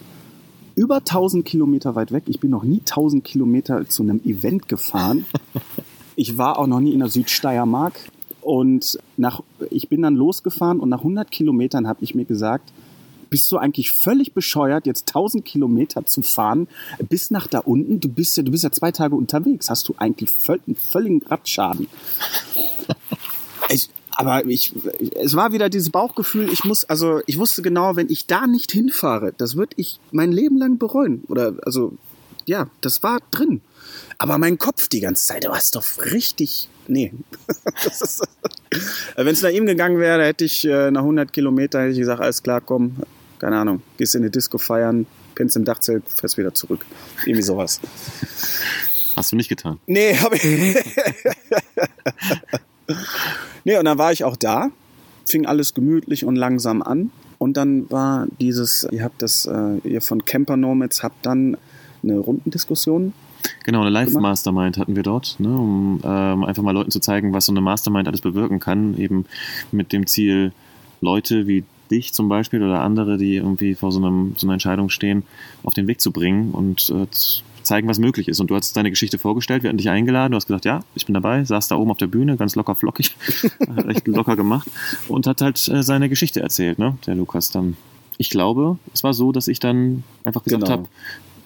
[0.74, 2.24] über 1000 Kilometer weit weg.
[2.26, 5.26] Ich bin noch nie 1000 Kilometer zu einem Event gefahren.
[6.20, 8.00] Ich war auch noch nie in der Südsteiermark.
[8.48, 12.72] Und nach, ich bin dann losgefahren und nach 100 Kilometern habe ich mir gesagt,
[13.28, 16.66] bist du eigentlich völlig bescheuert, jetzt 1000 Kilometer zu fahren
[17.10, 18.00] bis nach da unten?
[18.00, 19.68] Du bist ja, du bist ja zwei Tage unterwegs.
[19.68, 21.88] Hast du eigentlich völ einen völligen Radschaden?
[23.70, 24.72] Ich, aber ich,
[25.16, 28.72] es war wieder dieses Bauchgefühl, ich muss, also ich wusste genau, wenn ich da nicht
[28.72, 31.22] hinfahre, das würde ich mein Leben lang bereuen.
[31.28, 31.92] Oder, also,
[32.46, 33.60] ja, das war drin.
[34.16, 37.12] Aber mein Kopf die ganze Zeit, du hast doch richtig, nee.
[39.16, 42.20] Wenn es nach ihm gegangen wäre, hätte ich äh, nach 100 Kilometern hätte ich gesagt,
[42.20, 42.96] alles klar, komm,
[43.38, 46.84] keine Ahnung, gehst in die Disco feiern, pennst im Dachzelt, fährst wieder zurück.
[47.24, 47.80] Irgendwie sowas.
[49.16, 49.78] Hast du nicht getan?
[49.86, 50.44] Nee, habe ich.
[53.64, 54.70] nee, und dann war ich auch da,
[55.26, 57.10] fing alles gemütlich und langsam an.
[57.38, 61.56] Und dann war dieses, ihr habt das, äh, ihr von Camper Nomads habt dann
[62.02, 63.12] eine Rundendiskussion.
[63.64, 63.90] Genau, eine?
[63.90, 67.60] Live-Mastermind hatten wir dort, ne, um ähm, einfach mal Leuten zu zeigen, was so eine
[67.60, 68.96] Mastermind alles bewirken kann.
[68.98, 69.26] Eben
[69.72, 70.52] mit dem Ziel,
[71.00, 74.90] Leute wie dich zum Beispiel oder andere, die irgendwie vor so, einem, so einer Entscheidung
[74.90, 75.22] stehen,
[75.62, 78.40] auf den Weg zu bringen und äh, zu zeigen, was möglich ist.
[78.40, 81.06] Und du hast deine Geschichte vorgestellt, wir hatten dich eingeladen, du hast gesagt, ja, ich
[81.06, 83.14] bin dabei, saß da oben auf der Bühne, ganz locker flockig,
[83.76, 84.68] hat echt locker gemacht
[85.08, 87.76] und hat halt äh, seine Geschichte erzählt, ne, der Lukas dann.
[88.20, 90.72] Ich glaube, es war so, dass ich dann einfach gesagt Genau.
[90.72, 90.88] habe,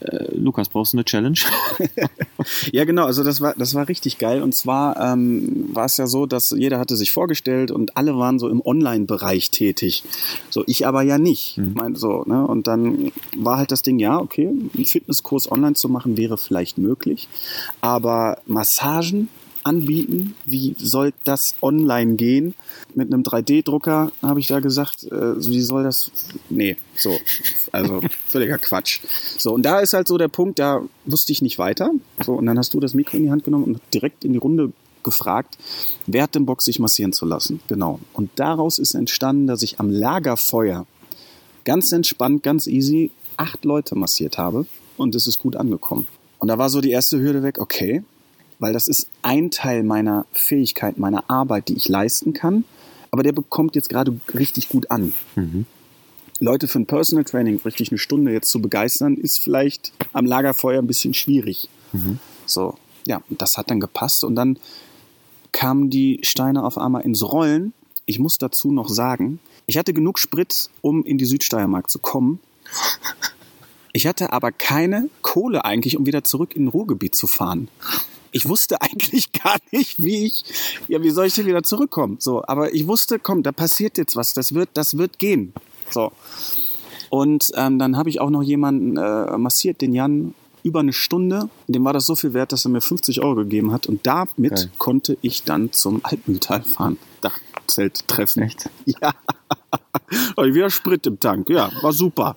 [0.04, 1.38] äh, Lukas, brauchst du eine Challenge?
[2.72, 4.42] Ja, genau, also das war, das war richtig geil.
[4.42, 8.38] Und zwar ähm, war es ja so, dass jeder hatte sich vorgestellt und alle waren
[8.38, 10.04] so im Online-Bereich tätig.
[10.50, 11.58] So, ich aber ja nicht.
[11.58, 12.46] Ich Mein, so, ne?
[12.46, 16.78] Und dann war halt das Ding, ja, okay, einen Fitnesskurs online zu machen wäre vielleicht
[16.78, 17.28] möglich.
[17.80, 19.28] Aber Massagen
[19.64, 22.54] anbieten, wie soll das online gehen?
[22.94, 26.10] Mit einem 3D-Drucker habe ich da gesagt, äh, wie soll das?
[26.50, 27.18] Nee, so,
[27.72, 29.00] also völliger Quatsch.
[29.38, 31.90] So, und da ist halt so der Punkt, da wusste ich nicht weiter.
[32.24, 34.38] So, und dann hast du das Mikro in die Hand genommen und direkt in die
[34.38, 34.72] Runde
[35.02, 35.58] gefragt,
[36.06, 37.60] wer hat denn Bock, sich massieren zu lassen?
[37.68, 37.98] Genau.
[38.12, 40.86] Und daraus ist entstanden, dass ich am Lagerfeuer
[41.64, 46.06] ganz entspannt, ganz easy acht Leute massiert habe und es ist gut angekommen.
[46.38, 48.02] Und da war so die erste Hürde weg, okay,
[48.62, 52.64] weil das ist ein Teil meiner Fähigkeit, meiner Arbeit, die ich leisten kann,
[53.10, 55.12] aber der bekommt jetzt gerade richtig gut an.
[56.38, 60.80] Leute für ein Personal Training richtig eine Stunde jetzt zu begeistern, ist vielleicht am Lagerfeuer
[60.80, 61.68] ein bisschen schwierig.
[62.46, 64.58] So, ja, und das hat dann gepasst und dann
[65.50, 67.72] kamen die Steine auf einmal ins Rollen.
[68.06, 72.38] Ich muss dazu noch sagen, ich hatte genug Sprit, um in die Südsteiermark zu kommen.
[73.92, 77.68] Ich hatte aber keine Kohle eigentlich, um wieder zurück in ein Ruhrgebiet zu fahren.
[78.32, 80.44] Ich wusste eigentlich gar nicht, wie ich,
[80.88, 82.16] ja, wie soll ich denn wieder zurückkommen?
[82.18, 85.52] So, aber ich wusste, komm, da passiert jetzt was, das wird, das wird gehen.
[85.90, 86.12] So.
[87.10, 91.48] Und ähm, dann habe ich auch noch jemanden äh, massiert, den Jan, über eine Stunde.
[91.66, 93.86] Dem war das so viel wert, dass er mir 50 Euro gegeben hat.
[93.86, 94.70] Und damit Geil.
[94.78, 96.98] konnte ich dann zum Altmühltal fahren.
[97.20, 98.44] Dachzelt treffen.
[98.44, 98.70] Echt?
[98.86, 99.14] Ja.
[100.36, 101.48] Hatte ich wieder Sprit im Tank.
[101.50, 102.36] Ja, war super.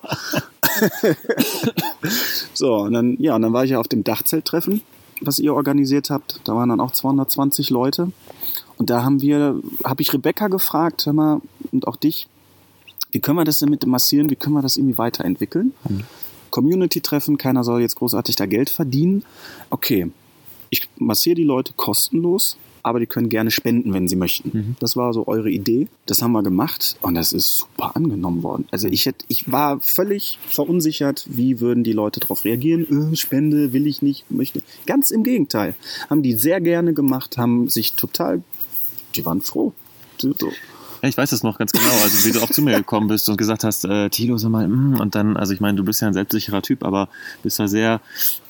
[2.54, 4.82] so, und dann, ja, und dann war ich ja auf dem Dachzelttreffen.
[5.20, 6.40] Was ihr organisiert habt.
[6.44, 8.12] Da waren dann auch 220 Leute.
[8.78, 11.40] Und da haben wir, habe ich Rebecca gefragt, hör mal,
[11.72, 12.28] und auch dich,
[13.12, 15.72] wie können wir das denn mit dem Massieren, wie können wir das irgendwie weiterentwickeln?
[15.88, 16.02] Mhm.
[16.50, 19.24] Community-Treffen, keiner soll jetzt großartig da Geld verdienen.
[19.70, 20.10] Okay,
[20.70, 24.50] ich massiere die Leute kostenlos, aber die können gerne spenden, wenn sie möchten.
[24.52, 24.76] Mhm.
[24.78, 25.88] Das war so eure Idee.
[26.06, 28.68] Das haben wir gemacht und das ist super angenommen worden.
[28.70, 32.86] Also ich hätte, ich war völlig verunsichert, wie würden die Leute darauf reagieren.
[32.88, 34.62] Öh, Spende will ich nicht, möchte.
[34.86, 35.74] Ganz im Gegenteil.
[36.08, 38.44] Haben die sehr gerne gemacht, haben sich total,
[39.16, 39.72] die waren froh.
[40.18, 40.32] So.
[41.06, 43.28] Ja, ich weiß es noch ganz genau, also wie du auch zu mir gekommen bist
[43.28, 46.02] und gesagt hast, äh, Tilo, sag mal, mm, und dann, also ich meine, du bist
[46.02, 47.08] ja ein selbstsicherer Typ, aber
[47.44, 48.00] bist da sehr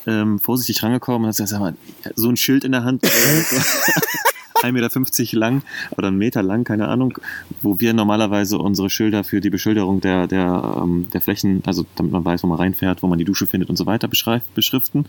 [0.06, 1.74] ähm, vorsichtig rangekommen und hast gesagt, sag mal,
[2.14, 3.04] so ein Schild in der Hand.
[3.04, 3.08] Äh,
[4.66, 5.62] 1,50 Meter lang
[5.96, 7.18] oder einen Meter lang, keine Ahnung,
[7.62, 12.12] wo wir normalerweise unsere Schilder für die Beschilderung der, der, ähm, der Flächen, also damit
[12.12, 15.06] man weiß, wo man reinfährt, wo man die Dusche findet und so weiter, beschriften.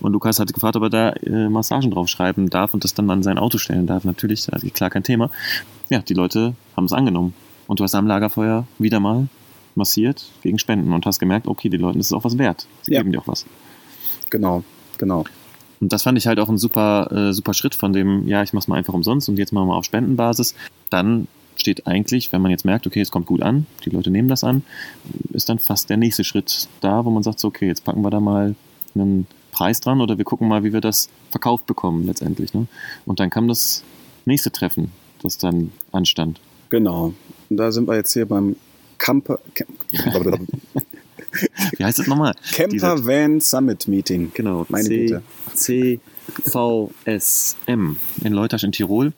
[0.00, 3.22] Und Lukas hatte gefragt, ob er da äh, Massagen draufschreiben darf und das dann an
[3.22, 4.04] sein Auto stellen darf.
[4.04, 5.30] Natürlich, also klar, kein Thema.
[5.88, 7.34] Ja, die Leute haben es angenommen.
[7.66, 9.28] Und du hast am Lagerfeuer wieder mal
[9.74, 12.66] massiert gegen Spenden und hast gemerkt, okay, die Leuten ist es auch was wert.
[12.82, 13.00] Sie ja.
[13.00, 13.46] geben dir auch was.
[14.30, 14.64] Genau,
[14.98, 15.24] genau.
[15.82, 18.52] Und das fand ich halt auch ein super, äh, super Schritt von dem, ja, ich
[18.52, 20.54] mach's mal einfach umsonst und jetzt machen wir auf Spendenbasis.
[20.90, 24.28] Dann steht eigentlich, wenn man jetzt merkt, okay, es kommt gut an, die Leute nehmen
[24.28, 24.62] das an,
[25.32, 28.10] ist dann fast der nächste Schritt da, wo man sagt, so, okay, jetzt packen wir
[28.10, 28.54] da mal
[28.94, 32.54] einen Preis dran oder wir gucken mal, wie wir das verkauft bekommen letztendlich.
[32.54, 32.68] Ne?
[33.04, 33.82] Und dann kam das
[34.24, 36.40] nächste Treffen, das dann anstand.
[36.68, 37.12] Genau.
[37.50, 38.54] Und da sind wir jetzt hier beim
[38.98, 39.40] Camper.
[41.76, 42.34] Wie heißt das nochmal?
[42.52, 44.30] Camper Diese, Van Summit Meeting.
[44.34, 45.22] Genau, meine C, Güte.
[47.14, 49.12] CVSM in Leutasch in Tirol.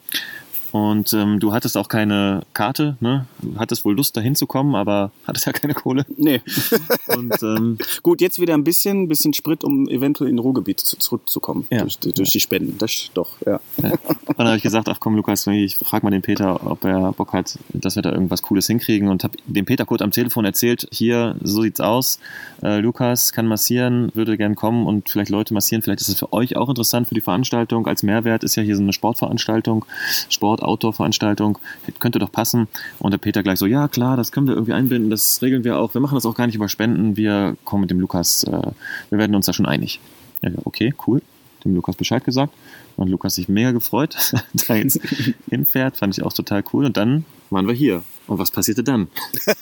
[0.74, 3.26] Und ähm, du hattest auch keine Karte, ne?
[3.40, 6.04] Du hattest wohl Lust, da hinzukommen, aber hattest ja keine Kohle.
[6.16, 6.40] Nee.
[7.16, 11.68] Und, ähm, Gut, jetzt wieder ein bisschen, bisschen Sprit, um eventuell in Ruhrgebiet zu, zurückzukommen.
[11.70, 11.82] Ja.
[11.82, 12.24] Durch, durch ja.
[12.24, 12.76] die Spenden.
[12.78, 13.60] Das doch, ja.
[13.84, 13.92] ja.
[13.92, 17.12] Und dann habe ich gesagt, ach komm, Lukas, ich frage mal den Peter, ob er
[17.12, 19.06] Bock hat, dass wir da irgendwas Cooles hinkriegen.
[19.06, 22.18] Und habe dem Peter kurz am Telefon erzählt, hier, so sieht's aus.
[22.64, 25.82] Äh, Lukas kann massieren, würde gern kommen und vielleicht Leute massieren.
[25.82, 27.86] Vielleicht ist es für euch auch interessant für die Veranstaltung.
[27.86, 29.84] Als Mehrwert ist ja hier so eine Sportveranstaltung.
[30.28, 31.58] Sport Outdoor-Veranstaltung,
[31.98, 32.68] könnte doch passen.
[32.98, 35.78] Und der Peter gleich so, ja klar, das können wir irgendwie einbinden, das regeln wir
[35.78, 35.94] auch.
[35.94, 38.70] Wir machen das auch gar nicht über Spenden, wir kommen mit dem Lukas, äh,
[39.10, 40.00] wir werden uns da schon einig.
[40.42, 41.22] Ja, okay, cool.
[41.64, 42.52] Dem Lukas Bescheid gesagt.
[42.96, 45.00] Und Lukas sich mega gefreut, dass er da jetzt
[45.48, 45.96] hinfährt.
[45.96, 46.84] Fand ich auch total cool.
[46.84, 48.02] Und dann waren wir hier.
[48.26, 49.08] Und was passierte dann?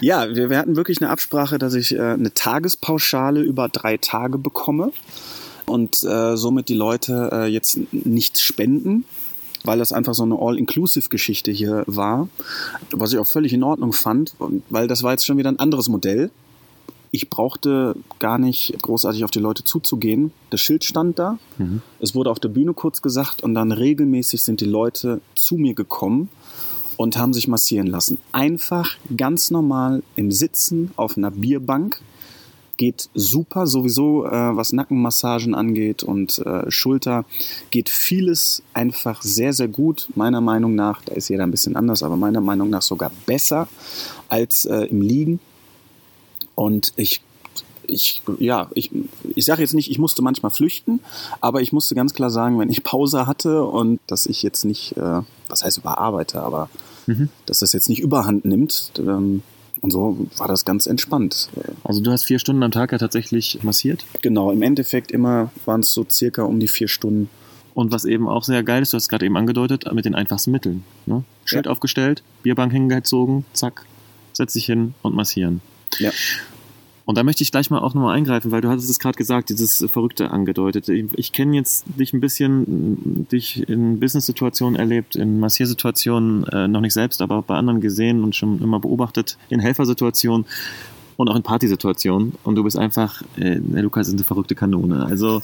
[0.00, 4.38] ja, wir, wir, hatten wirklich eine Absprache, dass ich äh, eine Tagespauschale über drei Tage
[4.38, 4.92] bekomme
[5.66, 9.04] und äh, somit die Leute äh, jetzt nichts spenden,
[9.64, 12.28] weil das einfach so eine All-Inclusive-Geschichte hier war,
[12.90, 14.34] was ich auch völlig in Ordnung fand,
[14.68, 16.30] weil das war jetzt schon wieder ein anderes Modell.
[17.10, 20.32] Ich brauchte gar nicht großartig auf die Leute zuzugehen.
[20.50, 21.38] Das Schild stand da.
[21.58, 21.80] Mhm.
[22.00, 25.74] Es wurde auf der Bühne kurz gesagt und dann regelmäßig sind die Leute zu mir
[25.74, 26.28] gekommen
[26.96, 28.18] und haben sich massieren lassen.
[28.32, 32.00] Einfach ganz normal im Sitzen auf einer Bierbank
[32.76, 33.66] geht super.
[33.66, 37.24] Sowieso, äh, was Nackenmassagen angeht und äh, Schulter,
[37.70, 40.08] geht vieles einfach sehr, sehr gut.
[40.14, 43.68] Meiner Meinung nach, da ist jeder ein bisschen anders, aber meiner Meinung nach sogar besser
[44.28, 45.40] als äh, im Liegen.
[46.54, 47.20] Und ich
[47.86, 48.90] ich, ja, ich,
[49.34, 51.00] ich sage jetzt nicht, ich musste manchmal flüchten,
[51.40, 54.96] aber ich musste ganz klar sagen, wenn ich Pause hatte und dass ich jetzt nicht,
[54.96, 56.68] äh, was heißt überarbeite, aber
[57.06, 57.28] mhm.
[57.46, 59.42] dass das jetzt nicht überhand nimmt, ähm,
[59.84, 61.50] und so war das ganz entspannt.
[61.84, 64.06] Also du hast vier Stunden am Tag ja tatsächlich massiert?
[64.22, 67.28] Genau, im Endeffekt immer waren es so circa um die vier Stunden.
[67.74, 70.14] Und was eben auch sehr geil ist, du hast es gerade eben angedeutet, mit den
[70.14, 70.84] einfachsten Mitteln.
[71.04, 71.22] Ne?
[71.44, 71.70] Schild ja.
[71.70, 73.84] aufgestellt, Bierbank hingezogen, zack,
[74.32, 75.60] setz dich hin und massieren.
[75.98, 76.12] Ja.
[77.06, 79.50] Und da möchte ich gleich mal auch nochmal eingreifen, weil du hattest es gerade gesagt,
[79.50, 80.88] dieses Verrückte angedeutet.
[80.88, 86.80] Ich, ich kenne jetzt dich ein bisschen, dich in Business-Situationen erlebt, in Massiersituationen äh, noch
[86.80, 90.46] nicht selbst, aber bei anderen gesehen und schon immer beobachtet, in Helfersituationen
[91.16, 92.34] und auch in Partysituationen.
[92.42, 95.04] Und du bist einfach, äh, Lukas ist eine verrückte Kanone.
[95.04, 95.42] Also,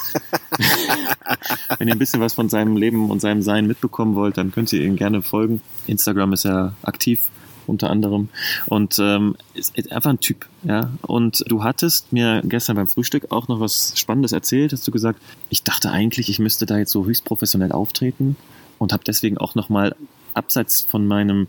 [1.78, 4.72] wenn ihr ein bisschen was von seinem Leben und seinem Sein mitbekommen wollt, dann könnt
[4.72, 5.60] ihr ihm gerne folgen.
[5.86, 7.28] Instagram ist ja aktiv
[7.66, 8.28] unter anderem.
[8.66, 10.90] Und ähm, ist einfach ein Typ, ja.
[11.02, 14.72] Und du hattest mir gestern beim Frühstück auch noch was Spannendes erzählt.
[14.72, 18.36] Hast du gesagt, ich dachte eigentlich, ich müsste da jetzt so höchst professionell auftreten
[18.78, 19.94] und habe deswegen auch noch mal
[20.34, 21.48] abseits von meinem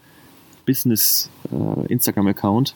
[0.65, 2.76] Business äh, Instagram-Account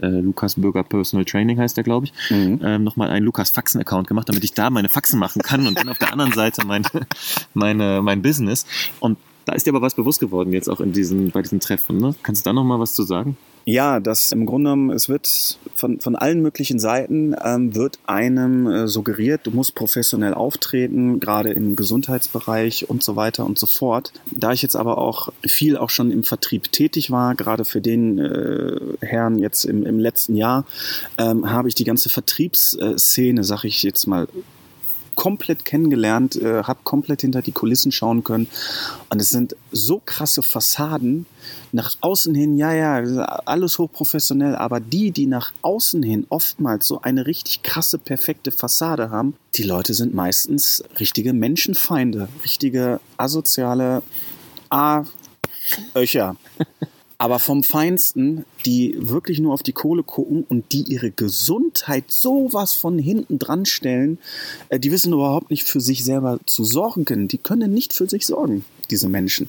[0.00, 2.60] äh, Lukas Bürger Personal Training heißt der, glaube ich, mhm.
[2.62, 5.88] ähm, nochmal einen Lukas Faxen-Account gemacht, damit ich da meine Faxen machen kann und dann
[5.88, 6.86] auf der anderen Seite mein,
[7.54, 8.66] meine, mein Business.
[9.00, 11.98] Und da ist dir aber was bewusst geworden jetzt auch in diesen, bei diesen Treffen.
[11.98, 12.14] Ne?
[12.22, 13.36] Kannst du da noch mal was zu sagen?
[13.64, 18.66] Ja, das im Grunde genommen, es wird von, von allen möglichen Seiten ähm, wird einem
[18.68, 24.12] äh, suggeriert, du musst professionell auftreten, gerade im Gesundheitsbereich und so weiter und so fort.
[24.30, 28.18] Da ich jetzt aber auch viel auch schon im Vertrieb tätig war, gerade für den
[28.18, 30.64] äh, Herrn jetzt im, im letzten Jahr,
[31.18, 34.28] ähm, habe ich die ganze Vertriebsszene, sag ich jetzt mal,
[35.16, 38.46] komplett kennengelernt, äh, habe komplett hinter die Kulissen schauen können.
[39.10, 41.26] Und es sind so krasse Fassaden.
[41.72, 42.98] Nach außen hin, ja, ja,
[43.44, 49.10] alles hochprofessionell, aber die, die nach außen hin oftmals so eine richtig krasse, perfekte Fassade
[49.10, 54.02] haben, die Leute sind meistens richtige Menschenfeinde, richtige asoziale
[54.70, 56.36] A-Öcher
[57.18, 62.74] aber vom Feinsten, die wirklich nur auf die Kohle gucken und die ihre Gesundheit sowas
[62.74, 64.18] von hinten dran stellen,
[64.68, 67.28] äh, die wissen überhaupt nicht für sich selber zu sorgen.
[67.28, 69.48] Die können nicht für sich sorgen, diese Menschen.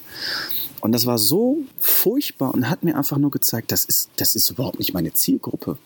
[0.80, 4.49] Und das war so furchtbar und hat mir einfach nur gezeigt, das ist, das ist
[4.49, 5.77] überhaupt nicht meine Zielgruppe.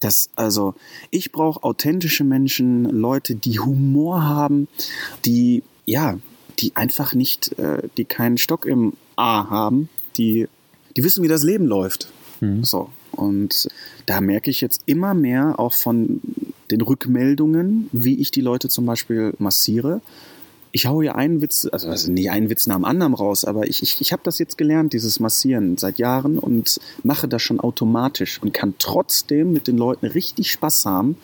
[0.00, 0.74] Das, also,
[1.10, 4.68] ich brauche authentische Menschen, Leute, die Humor haben,
[5.24, 6.18] die, ja,
[6.60, 10.46] die einfach nicht, äh, die keinen Stock im A haben, die
[10.98, 12.08] die wissen, wie das Leben läuft.
[12.40, 12.64] Mhm.
[12.64, 12.90] So.
[13.12, 13.68] Und
[14.06, 16.20] da merke ich jetzt immer mehr auch von
[16.72, 20.00] den Rückmeldungen, wie ich die Leute zum Beispiel massiere.
[20.72, 23.68] Ich haue ja einen Witz, also, also nicht einen Witz nach dem anderen raus, aber
[23.68, 27.60] ich, ich, ich habe das jetzt gelernt, dieses Massieren seit Jahren und mache das schon
[27.60, 31.16] automatisch und kann trotzdem mit den Leuten richtig Spaß haben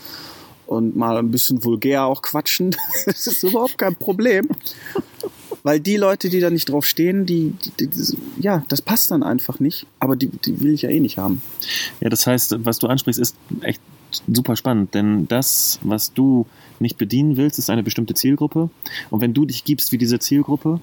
[0.67, 2.77] und mal ein bisschen vulgär auch quatschen.
[3.07, 4.49] das ist überhaupt kein Problem.
[5.65, 9.23] Weil die Leute, die da nicht drauf stehen, die, die, die ja, das passt dann
[9.23, 9.87] einfach nicht.
[9.99, 11.41] Aber die, die will ich ja eh nicht haben.
[12.01, 13.81] Ja, das heißt, was du ansprichst, ist echt
[14.29, 16.47] super spannend, denn das, was du
[16.79, 18.69] nicht bedienen willst, ist eine bestimmte Zielgruppe.
[19.11, 20.81] Und wenn du dich gibst wie diese Zielgruppe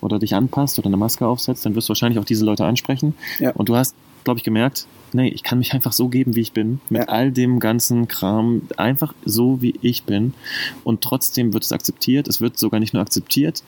[0.00, 3.14] oder dich anpasst oder eine Maske aufsetzt, dann wirst du wahrscheinlich auch diese Leute ansprechen.
[3.38, 3.52] Ja.
[3.52, 3.94] Und du hast,
[4.24, 7.08] glaube ich, gemerkt, nee, ich kann mich einfach so geben, wie ich bin, mit ja.
[7.08, 10.34] all dem ganzen Kram, einfach so, wie ich bin.
[10.82, 12.26] Und trotzdem wird es akzeptiert.
[12.26, 13.62] Es wird sogar nicht nur akzeptiert,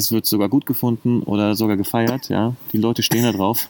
[0.00, 2.54] es wird sogar gut gefunden oder sogar gefeiert, ja.
[2.72, 3.68] Die Leute stehen da drauf.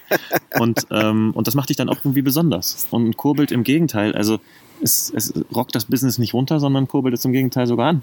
[0.58, 2.86] und, ähm, und das macht dich dann auch irgendwie besonders.
[2.90, 4.38] Und kurbelt im Gegenteil, also
[4.82, 8.02] es, es rockt das Business nicht runter, sondern kurbelt es im Gegenteil sogar an.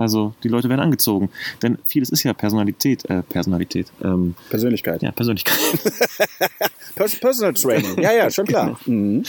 [0.00, 1.28] Also die Leute werden angezogen.
[1.62, 3.92] Denn vieles ist ja Personalität, äh, Personalität.
[4.02, 5.02] Ähm, Persönlichkeit.
[5.02, 5.58] Ja, Persönlichkeit.
[7.20, 8.00] Personal Training.
[8.00, 8.78] Ja, ja, schon klar.
[8.86, 9.24] Mhm.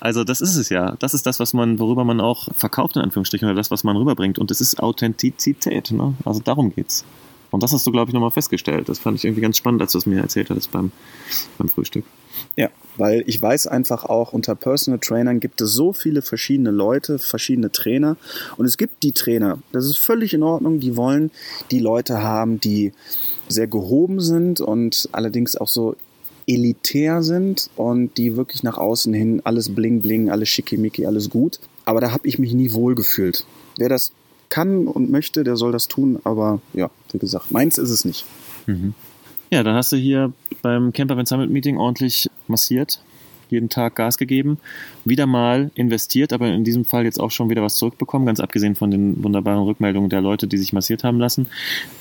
[0.00, 0.96] Also das ist es ja.
[0.98, 3.96] Das ist das, was man, worüber man auch verkauft, in Anführungsstrichen, oder das, was man
[3.96, 4.38] rüberbringt.
[4.38, 5.90] Und das ist Authentizität.
[5.90, 6.14] Ne?
[6.24, 7.04] Also darum geht's.
[7.50, 8.88] Und das hast du, glaube ich, nochmal festgestellt.
[8.88, 10.92] Das fand ich irgendwie ganz spannend, als du es mir erzählt hattest beim,
[11.56, 12.04] beim Frühstück.
[12.56, 17.18] Ja, weil ich weiß einfach auch, unter Personal Trainern gibt es so viele verschiedene Leute,
[17.18, 18.16] verschiedene Trainer.
[18.56, 21.30] Und es gibt die Trainer, das ist völlig in Ordnung, die wollen
[21.70, 22.92] die Leute haben, die
[23.48, 25.96] sehr gehoben sind und allerdings auch so
[26.46, 31.60] elitär sind und die wirklich nach außen hin alles bling bling, alles schickimicki, alles gut.
[31.84, 33.44] Aber da habe ich mich nie wohl gefühlt.
[33.76, 34.12] Wer das
[34.48, 36.18] kann und möchte, der soll das tun.
[36.24, 38.24] Aber ja, wie gesagt, meins ist es nicht.
[38.66, 38.94] Mhm.
[39.50, 40.32] Ja, dann hast du hier
[40.62, 43.00] beim Camper Van Summit Meeting ordentlich massiert
[43.50, 44.58] jeden Tag Gas gegeben,
[45.04, 48.74] wieder mal investiert, aber in diesem Fall jetzt auch schon wieder was zurückbekommen, ganz abgesehen
[48.74, 51.48] von den wunderbaren Rückmeldungen der Leute, die sich massiert haben lassen.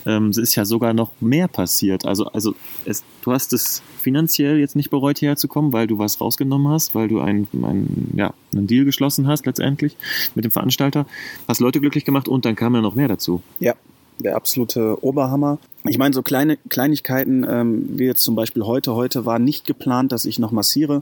[0.06, 2.06] Ähm, es ist ja sogar noch mehr passiert.
[2.06, 2.56] Also, also
[2.86, 6.72] es, du hast es finanziell jetzt nicht bereut, hierher zu kommen, weil du was rausgenommen
[6.72, 9.98] hast, weil du einen, einen, ja, einen Deal geschlossen hast letztendlich
[10.36, 11.06] mit dem Veranstalter,
[11.48, 13.42] hast Leute glücklich gemacht und dann kam ja noch mehr dazu.
[13.60, 13.74] Ja,
[14.19, 15.60] der absolute Oberhammer.
[15.86, 18.95] Ich meine, so kleine Kleinigkeiten, ähm, wie jetzt zum Beispiel heute.
[18.95, 21.01] Heute war nicht geplant, dass ich noch massiere.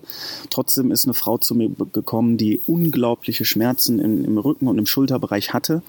[0.49, 4.85] Trotzdem ist eine Frau zu mir gekommen, die unglaubliche Schmerzen im, im Rücken und im
[4.85, 5.81] Schulterbereich hatte.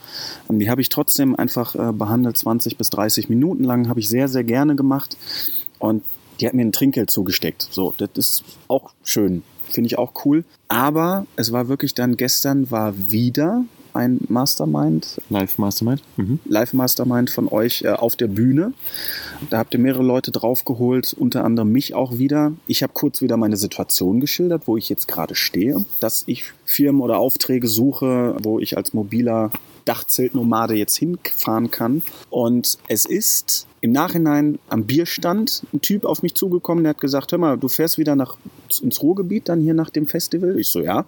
[0.48, 3.88] Und die habe ich trotzdem einfach äh, behandelt, 20 bis 30 Minuten lang.
[3.88, 5.16] Habe ich sehr, sehr gerne gemacht.
[5.78, 6.02] Und
[6.40, 7.68] die hat mir ein Trinkgeld zugesteckt.
[7.70, 9.42] So, das ist auch schön.
[9.68, 10.44] Finde ich auch cool.
[10.68, 13.64] Aber es war wirklich dann gestern war wieder
[13.96, 15.20] ein Mastermind.
[15.30, 16.02] Live Mastermind.
[16.16, 16.38] Mhm.
[16.44, 18.72] Live Mastermind von euch äh, auf der Bühne.
[19.50, 22.52] Da habt ihr mehrere Leute draufgeholt, unter anderem mich auch wieder.
[22.66, 27.00] Ich habe kurz wieder meine Situation geschildert, wo ich jetzt gerade stehe, dass ich Firmen
[27.00, 29.50] oder Aufträge suche, wo ich als mobiler
[29.86, 32.02] Dachzeltnomade jetzt hinfahren kann.
[32.28, 37.32] Und es ist im Nachhinein am Bierstand ein Typ auf mich zugekommen, der hat gesagt,
[37.32, 38.36] hör mal, du fährst wieder nach,
[38.82, 40.58] ins Ruhrgebiet dann hier nach dem Festival?
[40.58, 41.06] Ich so, ja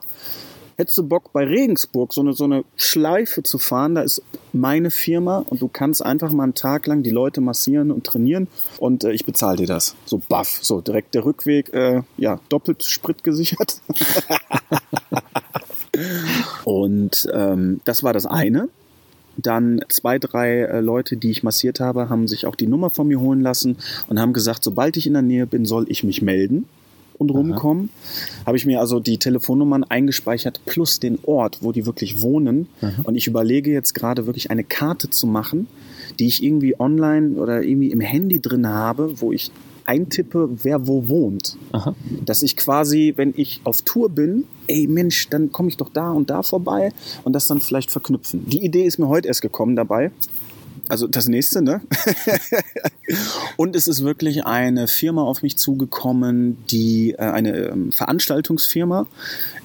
[0.79, 4.93] hättest du Bock bei Regensburg so eine, so eine Schleife zu fahren, da ist meine
[4.93, 8.47] Firma und du kannst einfach mal einen Tag lang die Leute massieren und trainieren
[8.79, 9.97] und äh, ich bezahle dir das.
[10.07, 13.81] So baff, so direkt der Rückweg, äh, ja, doppelt Sprit gesichert.
[16.65, 18.69] und ähm, das war das eine.
[19.37, 23.09] Dann zwei, drei äh, Leute, die ich massiert habe, haben sich auch die Nummer von
[23.09, 26.23] mir holen lassen und haben gesagt, sobald ich in der Nähe bin, soll ich mich
[26.23, 26.69] melden
[27.19, 27.91] und rumkommen.
[28.47, 32.69] Habe ich mir also die Telefonnummern eingespeichert plus den Ort, wo die wirklich wohnen.
[33.05, 35.67] Und ich überlege jetzt gerade wirklich eine Karte zu machen,
[36.19, 39.51] die ich irgendwie online oder irgendwie im Handy drin habe, wo ich
[39.89, 41.57] eintippe, wer wo wohnt.
[41.73, 41.95] Aha.
[42.25, 46.11] Dass ich quasi, wenn ich auf Tour bin, ey Mensch, dann komme ich doch da
[46.11, 46.93] und da vorbei
[47.25, 48.45] und das dann vielleicht verknüpfen.
[48.47, 50.11] Die Idee ist mir heute erst gekommen dabei.
[50.89, 51.83] Also das nächste, ne?
[53.57, 59.07] und es ist wirklich eine Firma auf mich zugekommen, die äh, eine ähm, Veranstaltungsfirma,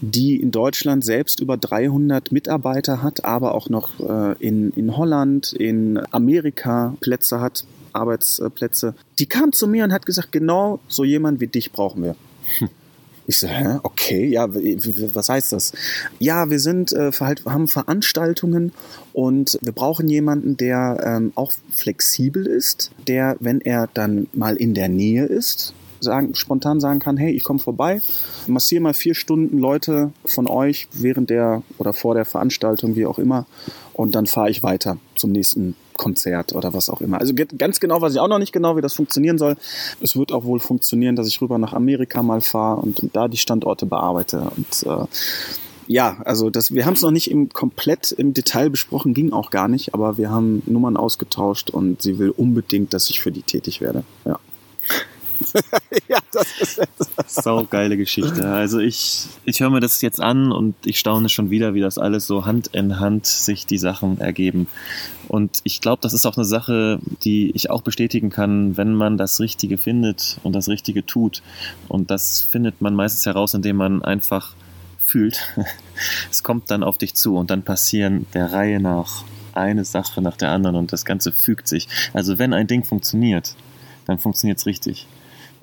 [0.02, 5.54] die in Deutschland selbst über 300 Mitarbeiter hat, aber auch noch äh, in, in Holland,
[5.54, 8.96] in Amerika Plätze hat, Arbeitsplätze.
[9.20, 12.16] Die kam zu mir und hat gesagt, genau so jemand wie dich brauchen wir.
[13.26, 13.80] Ich so, hä?
[13.84, 15.72] Okay, ja, was heißt das?
[16.20, 18.74] Ja, wir sind, äh, haben Veranstaltungen
[19.14, 24.74] und wir brauchen jemanden, der ähm, auch flexibel ist, der, wenn er dann mal in
[24.74, 28.02] der Nähe ist, sagen, spontan sagen kann, hey, ich komme vorbei,
[28.46, 33.20] massiere mal vier Stunden Leute von euch während der oder vor der Veranstaltung, wie auch
[33.20, 33.46] immer,
[33.94, 37.20] und dann fahre ich weiter zum nächsten Konzert oder was auch immer.
[37.20, 39.56] Also ganz genau weiß ich auch noch nicht genau, wie das funktionieren soll.
[40.02, 43.28] Es wird auch wohl funktionieren, dass ich rüber nach Amerika mal fahre und, und da
[43.28, 44.52] die Standorte bearbeite.
[44.56, 45.06] Und äh,
[45.88, 49.50] ja, also das, wir haben es noch nicht im, komplett im Detail besprochen, ging auch
[49.50, 53.44] gar nicht, aber wir haben Nummern ausgetauscht und sie will unbedingt, dass ich für die
[53.44, 54.04] tätig werde.
[54.26, 54.40] Ja.
[56.08, 56.82] ja, das ist
[57.28, 58.48] Sau geile Geschichte.
[58.48, 61.98] Also ich, ich höre mir das jetzt an und ich staune schon wieder, wie das
[61.98, 64.68] alles so Hand in Hand sich die Sachen ergeben.
[65.28, 69.18] Und ich glaube, das ist auch eine Sache, die ich auch bestätigen kann, wenn man
[69.18, 71.42] das Richtige findet und das Richtige tut.
[71.88, 74.56] Und das findet man meistens heraus, indem man einfach
[75.00, 75.40] fühlt.
[76.32, 79.24] Es kommt dann auf dich zu und dann passieren der Reihe nach
[79.54, 81.88] eine Sache nach der anderen und das Ganze fügt sich.
[82.14, 83.56] Also wenn ein Ding funktioniert,
[84.06, 85.08] dann funktioniert es richtig.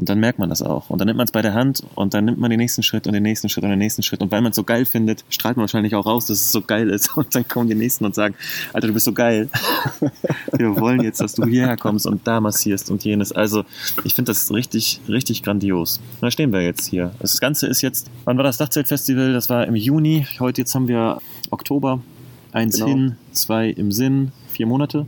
[0.00, 0.88] Und dann merkt man das auch.
[0.88, 3.06] Und dann nimmt man es bei der Hand und dann nimmt man den nächsten Schritt
[3.06, 4.22] und den nächsten Schritt und den nächsten Schritt.
[4.22, 6.62] Und weil man es so geil findet, strahlt man wahrscheinlich auch raus, dass es so
[6.62, 7.14] geil ist.
[7.18, 8.34] Und dann kommen die Nächsten und sagen,
[8.72, 9.50] Alter, du bist so geil.
[10.56, 13.30] Wir wollen jetzt, dass du hierher kommst und da massierst und jenes.
[13.30, 13.64] Also
[14.04, 16.00] ich finde das richtig, richtig grandios.
[16.22, 17.14] Da stehen wir jetzt hier.
[17.18, 19.34] Das Ganze ist jetzt, wann war das Dachzeltfestival?
[19.34, 20.26] Das war im Juni.
[20.38, 21.20] Heute, jetzt haben wir
[21.50, 22.00] Oktober.
[22.52, 22.86] Eins Genau.
[22.86, 25.06] hin, zwei im Sinn, vier Monate.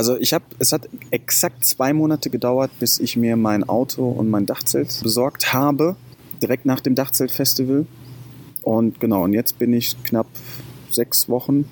[0.00, 4.30] Also ich habe, es hat exakt zwei Monate gedauert, bis ich mir mein Auto und
[4.30, 5.94] mein Dachzelt besorgt habe,
[6.42, 7.84] direkt nach dem Dachzeltfestival.
[8.62, 10.26] Und genau, und jetzt bin ich knapp
[10.90, 11.66] sechs Wochen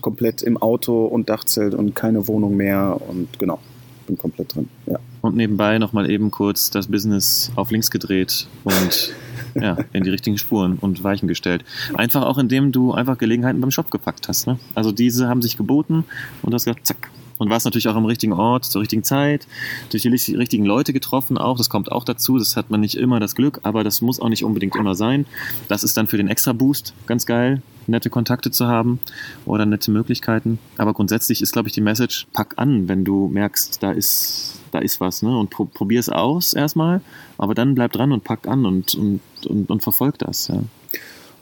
[0.00, 3.58] komplett im Auto und Dachzelt und keine Wohnung mehr und genau,
[4.06, 4.70] bin komplett drin.
[4.86, 4.98] Ja.
[5.20, 9.12] Und nebenbei nochmal eben kurz das Business auf links gedreht und
[9.54, 11.62] ja, in die richtigen Spuren und Weichen gestellt.
[11.92, 14.46] Einfach auch, indem du einfach Gelegenheiten beim Shop gepackt hast.
[14.46, 14.58] Ne?
[14.74, 16.04] Also diese haben sich geboten
[16.40, 17.10] und du hast gesagt, zack.
[17.38, 19.46] Und warst natürlich auch am richtigen Ort, zur richtigen Zeit,
[19.90, 21.56] durch die richtigen Leute getroffen auch.
[21.56, 22.38] Das kommt auch dazu.
[22.38, 25.26] Das hat man nicht immer das Glück, aber das muss auch nicht unbedingt immer sein.
[25.68, 29.00] Das ist dann für den extra Boost ganz geil, nette Kontakte zu haben
[29.46, 30.58] oder nette Möglichkeiten.
[30.78, 34.78] Aber grundsätzlich ist, glaube ich, die Message, pack an, wenn du merkst, da ist, da
[34.78, 35.36] ist was, ne?
[35.36, 37.00] Und pro, probier es aus erstmal,
[37.38, 40.48] aber dann bleib dran und pack an und, und, und, und verfolg das.
[40.48, 40.62] Ja.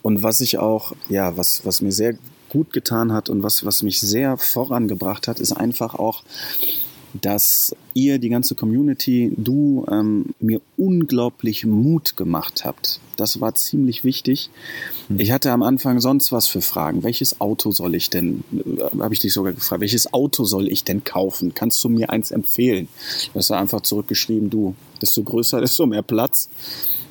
[0.03, 2.17] Und was ich auch, ja, was, was mir sehr
[2.53, 6.23] gut getan hat und was, was mich sehr vorangebracht hat, ist einfach auch,
[7.15, 13.01] dass ihr, die ganze Community, du ähm, mir unglaublich Mut gemacht habt.
[13.17, 14.51] Das war ziemlich wichtig.
[15.17, 17.03] Ich hatte am Anfang sonst was für Fragen.
[17.03, 20.85] Welches Auto soll ich denn, äh, habe ich dich sogar gefragt, welches Auto soll ich
[20.85, 21.55] denn kaufen?
[21.55, 22.89] Kannst du mir eins empfehlen?
[23.33, 26.49] Du hast da einfach zurückgeschrieben, du, desto größer, desto mehr Platz.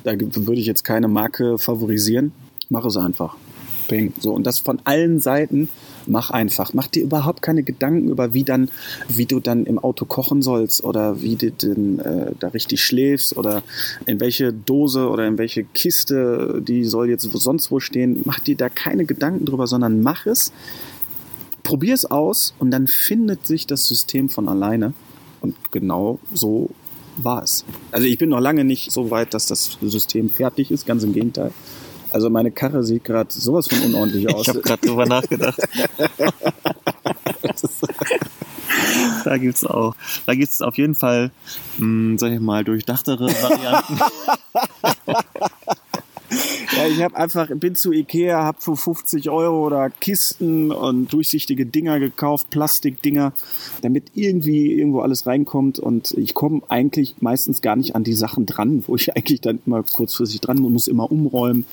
[0.04, 2.32] Da würde ich jetzt keine Marke favorisieren.
[2.68, 3.36] Mach es einfach.
[3.92, 4.14] Ping.
[4.18, 5.68] So, und das von allen Seiten.
[6.06, 6.72] Mach einfach.
[6.72, 8.70] Mach dir überhaupt keine Gedanken über, wie dann,
[9.08, 13.36] wie du dann im Auto kochen sollst oder wie du denn äh, da richtig schläfst
[13.36, 13.62] oder
[14.06, 18.22] in welche Dose oder in welche Kiste, die soll jetzt sonst wo stehen.
[18.24, 20.52] Mach dir da keine Gedanken drüber, sondern mach es.
[21.62, 24.94] Probier es aus und dann findet sich das System von alleine.
[25.42, 26.70] Und genau so
[27.18, 27.64] war es.
[27.90, 31.12] Also ich bin noch lange nicht so weit, dass das System fertig ist, ganz im
[31.12, 31.52] Gegenteil.
[32.12, 34.42] Also meine Karre sieht gerade sowas von unordentlich aus.
[34.42, 35.58] Ich habe gerade drüber nachgedacht.
[39.24, 39.94] da gibt's auch,
[40.26, 41.30] da gibt's auf jeden Fall,
[41.78, 44.00] mh, sag ich mal, durchdachtere Varianten.
[46.82, 51.64] Ja, ich habe einfach, bin zu Ikea, habe für 50 Euro oder Kisten und durchsichtige
[51.64, 53.32] Dinger gekauft, Plastikdinger,
[53.82, 55.78] damit irgendwie irgendwo alles reinkommt.
[55.78, 59.60] Und ich komme eigentlich meistens gar nicht an die Sachen dran, wo ich eigentlich dann
[59.64, 61.66] immer kurzfristig dran muss immer umräumen.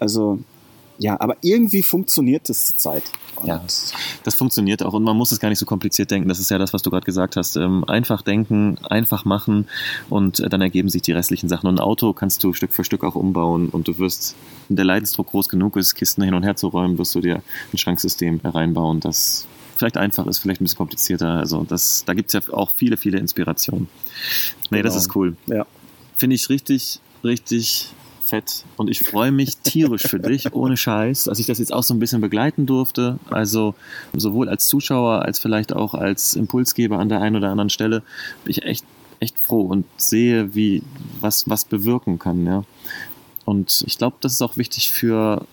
[0.00, 0.40] Also
[0.98, 3.02] ja, aber irgendwie funktioniert es zurzeit.
[3.36, 3.62] Und Ja,
[4.24, 6.28] das funktioniert auch und man muss es gar nicht so kompliziert denken.
[6.28, 7.56] Das ist ja das, was du gerade gesagt hast.
[7.56, 9.68] Ähm, einfach denken, einfach machen
[10.08, 11.66] und äh, dann ergeben sich die restlichen Sachen.
[11.66, 14.34] Und ein Auto kannst du Stück für Stück auch umbauen und du wirst,
[14.68, 17.42] wenn der Leidensdruck groß genug ist, Kisten hin und her zu räumen, wirst du dir
[17.72, 21.32] ein Schranksystem reinbauen, das vielleicht einfach ist, vielleicht ein bisschen komplizierter.
[21.34, 23.88] Also das, da gibt es ja auch viele, viele Inspirationen.
[24.70, 25.00] Nee, das Genau.
[25.02, 25.36] ist cool.
[25.46, 25.66] Ja.
[26.16, 27.90] Finde ich richtig, richtig
[28.26, 28.64] fett.
[28.76, 31.94] Und ich freue mich tierisch für dich, ohne Scheiß, dass ich das jetzt auch so
[31.94, 33.18] ein bisschen begleiten durfte.
[33.30, 33.74] Also
[34.14, 38.02] sowohl als Zuschauer als vielleicht auch als Impulsgeber an der einen oder anderen Stelle
[38.44, 38.84] bin ich echt,
[39.20, 40.82] echt froh und sehe, wie
[41.20, 42.44] was, was bewirken kann.
[42.46, 42.64] Ja.
[43.44, 45.46] Und ich glaube, das ist auch wichtig für,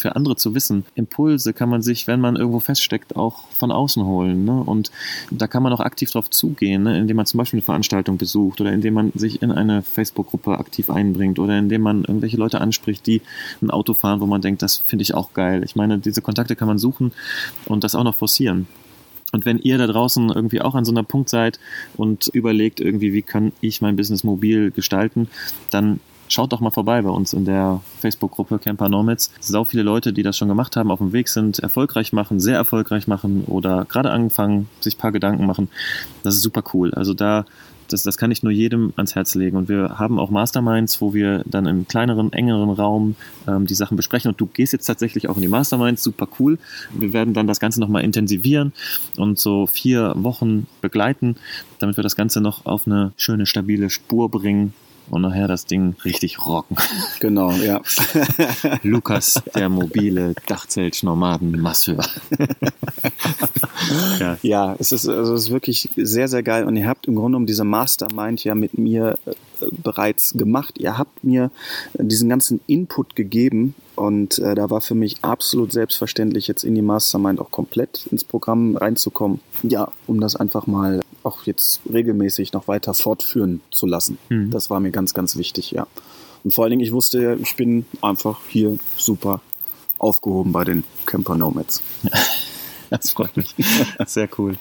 [0.00, 0.84] für andere zu wissen.
[0.94, 4.44] Impulse kann man sich, wenn man irgendwo feststeckt, auch von außen holen.
[4.44, 4.62] Ne?
[4.62, 4.90] Und
[5.30, 6.98] da kann man auch aktiv drauf zugehen, ne?
[6.98, 10.90] indem man zum Beispiel eine Veranstaltung besucht oder indem man sich in eine Facebook-Gruppe aktiv
[10.90, 13.22] einbringt oder indem man irgendwelche Leute anspricht, die
[13.62, 15.62] ein Auto fahren, wo man denkt, das finde ich auch geil.
[15.64, 17.12] Ich meine, diese Kontakte kann man suchen
[17.66, 18.66] und das auch noch forcieren.
[19.32, 21.60] Und wenn ihr da draußen irgendwie auch an so einer Punkt seid
[21.96, 25.28] und überlegt irgendwie, wie kann ich mein Business mobil gestalten,
[25.70, 29.32] dann schaut doch mal vorbei bei uns in der Facebook-Gruppe Camper Nomads.
[29.40, 32.56] Sau viele Leute, die das schon gemacht haben, auf dem Weg sind, erfolgreich machen, sehr
[32.56, 35.68] erfolgreich machen oder gerade angefangen, sich ein paar Gedanken machen.
[36.22, 36.94] Das ist super cool.
[36.94, 37.44] Also da,
[37.88, 39.56] das, das kann ich nur jedem ans Herz legen.
[39.56, 43.16] Und wir haben auch Masterminds, wo wir dann in kleineren, engeren Raum
[43.48, 44.30] ähm, die Sachen besprechen.
[44.30, 46.58] Und du gehst jetzt tatsächlich auch in die Masterminds, super cool.
[46.92, 48.72] Wir werden dann das Ganze nochmal intensivieren
[49.16, 51.36] und so vier Wochen begleiten,
[51.80, 54.74] damit wir das Ganze noch auf eine schöne, stabile Spur bringen
[55.10, 56.76] und nachher das Ding richtig rocken.
[57.20, 57.80] Genau, ja.
[58.82, 62.04] Lukas, der mobile Dachzelt-Nomaden-Masseur.
[64.20, 64.38] ja.
[64.42, 66.64] Ja, es ist, also es ist wirklich sehr, sehr geil.
[66.64, 69.32] Und ihr habt im Grunde genommen diese Mastermind ja mit mir äh,
[69.70, 70.78] bereits gemacht.
[70.78, 71.50] Ihr habt mir
[71.94, 73.74] diesen ganzen Input gegeben.
[73.96, 78.24] Und äh, da war für mich absolut selbstverständlich, jetzt in die Mastermind auch komplett ins
[78.24, 79.40] Programm reinzukommen.
[79.62, 84.18] Ja, um das einfach mal auch jetzt regelmäßig noch weiter fortführen zu lassen.
[84.28, 84.50] Mhm.
[84.50, 85.86] Das war mir ganz, ganz wichtig, ja.
[86.44, 89.40] Und vor allen Dingen, ich wusste, ich bin einfach hier super
[89.98, 91.82] aufgehoben bei den Camper Nomads.
[92.90, 93.54] Das freut mich.
[94.06, 94.56] Sehr cool.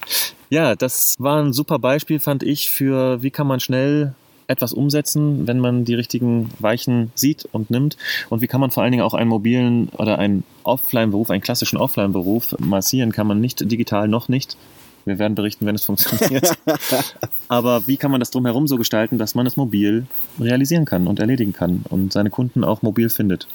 [0.52, 4.14] Ja, das war ein super Beispiel, fand ich, für wie kann man schnell
[4.50, 7.98] etwas umsetzen, wenn man die richtigen Weichen sieht und nimmt.
[8.30, 11.78] Und wie kann man vor allen Dingen auch einen mobilen oder einen Offline-Beruf, einen klassischen
[11.78, 14.58] Offline-Beruf massieren kann man nicht, digital noch nicht.
[15.06, 16.58] Wir werden berichten, wenn es funktioniert.
[17.48, 20.06] Aber wie kann man das drumherum so gestalten, dass man es mobil
[20.40, 23.48] realisieren kann und erledigen kann und seine Kunden auch mobil findet?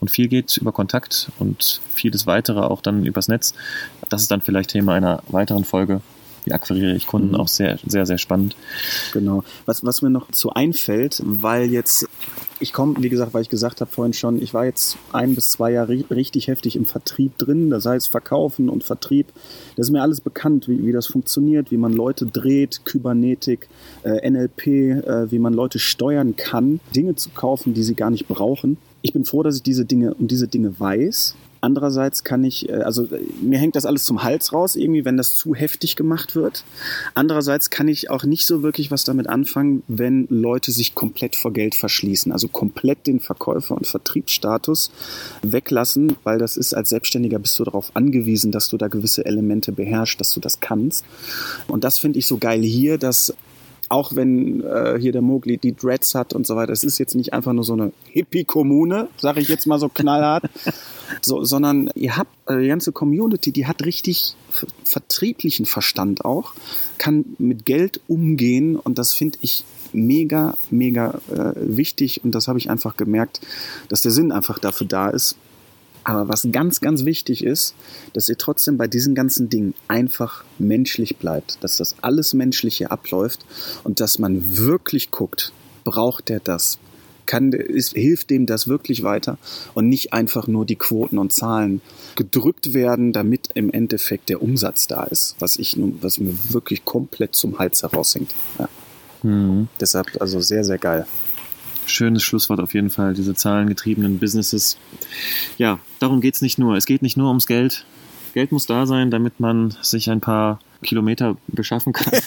[0.00, 3.54] Und viel geht über Kontakt und vieles weitere auch dann übers Netz.
[4.08, 6.00] Das ist dann vielleicht Thema einer weiteren Folge.
[6.44, 7.30] Wie akquiriere ich Kunden?
[7.30, 7.34] Mhm.
[7.34, 8.56] Auch sehr, sehr, sehr spannend.
[9.12, 9.42] Genau.
[9.66, 12.08] Was, was mir noch zu einfällt, weil jetzt,
[12.60, 15.50] ich komme, wie gesagt, weil ich gesagt habe vorhin schon, ich war jetzt ein bis
[15.50, 19.26] zwei Jahre ri- richtig heftig im Vertrieb drin, das heißt Verkaufen und Vertrieb.
[19.76, 23.68] Das ist mir alles bekannt, wie, wie das funktioniert, wie man Leute dreht, Kybernetik,
[24.04, 28.26] äh, NLP, äh, wie man Leute steuern kann, Dinge zu kaufen, die sie gar nicht
[28.28, 28.78] brauchen.
[29.02, 31.34] Ich bin froh, dass ich diese Dinge um diese Dinge weiß.
[31.66, 35.16] Andererseits kann ich, äh, also äh, mir hängt das alles zum Hals raus, irgendwie, wenn
[35.16, 36.62] das zu heftig gemacht wird.
[37.14, 41.52] Andererseits kann ich auch nicht so wirklich was damit anfangen, wenn Leute sich komplett vor
[41.52, 44.92] Geld verschließen, also komplett den Verkäufer- und Vertriebsstatus
[45.42, 49.72] weglassen, weil das ist als Selbstständiger bist du darauf angewiesen, dass du da gewisse Elemente
[49.72, 51.04] beherrschst, dass du das kannst.
[51.66, 53.34] Und das finde ich so geil hier, dass
[53.88, 57.14] auch wenn äh, hier der Mogli die Dreads hat und so weiter, es ist jetzt
[57.14, 60.44] nicht einfach nur so eine Hippie-Kommune, sage ich jetzt mal so knallhart,
[61.22, 64.34] so, sondern ihr habt äh, die ganze Community, die hat richtig
[64.84, 66.54] vertrieblichen Verstand auch,
[66.98, 72.58] kann mit Geld umgehen und das finde ich mega, mega äh, wichtig und das habe
[72.58, 73.40] ich einfach gemerkt,
[73.88, 75.36] dass der Sinn einfach dafür da ist.
[76.08, 77.74] Aber was ganz, ganz wichtig ist,
[78.12, 83.44] dass ihr trotzdem bei diesen ganzen Dingen einfach menschlich bleibt, dass das alles Menschliche abläuft
[83.82, 85.52] und dass man wirklich guckt,
[85.82, 86.78] braucht er das?
[87.26, 89.36] Kann, ist, hilft dem das wirklich weiter
[89.74, 91.80] und nicht einfach nur die Quoten und Zahlen
[92.14, 96.84] gedrückt werden, damit im Endeffekt der Umsatz da ist, was ich nun, was mir wirklich
[96.84, 98.32] komplett zum Hals heraushängt.
[98.60, 98.68] Ja.
[99.24, 99.66] Mhm.
[99.80, 101.04] Deshalb also sehr, sehr geil.
[101.86, 104.76] Schönes Schlusswort auf jeden Fall, diese zahlengetriebenen Businesses.
[105.58, 106.76] Ja, darum geht's nicht nur.
[106.76, 107.84] Es geht nicht nur ums Geld.
[108.34, 112.12] Geld muss da sein, damit man sich ein paar Kilometer beschaffen kann.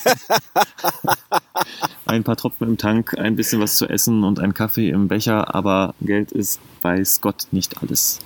[2.05, 5.53] ein paar Tropfen im Tank, ein bisschen was zu essen und ein Kaffee im Becher,
[5.53, 8.19] aber Geld ist, weiß Gott, nicht alles.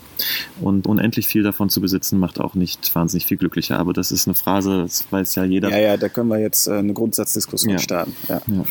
[0.62, 3.80] Und unendlich viel davon zu besitzen, macht auch nicht wahnsinnig viel glücklicher.
[3.80, 5.70] Aber das ist eine Phrase, das weiß ja jeder.
[5.70, 7.80] Ja, ja, da können wir jetzt äh, eine Grundsatzdiskussion Ja.
[7.80, 8.16] starten.
[8.30, 8.42] Ja.
[8.48, 8.64] Ja.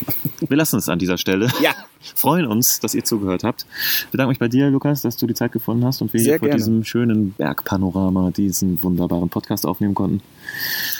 [0.48, 1.48] Wir lassen es an dieser Stelle.
[1.60, 1.72] ja.
[2.14, 3.66] freuen uns, dass ihr zugehört habt.
[4.04, 6.32] Ich bedanke mich bei dir, Lukas, dass du die Zeit gefunden hast und wir Sehr
[6.34, 6.58] hier vor gerne.
[6.58, 10.20] diesem schönen Bergpanorama diesen wunderbaren Podcast aufnehmen konnten.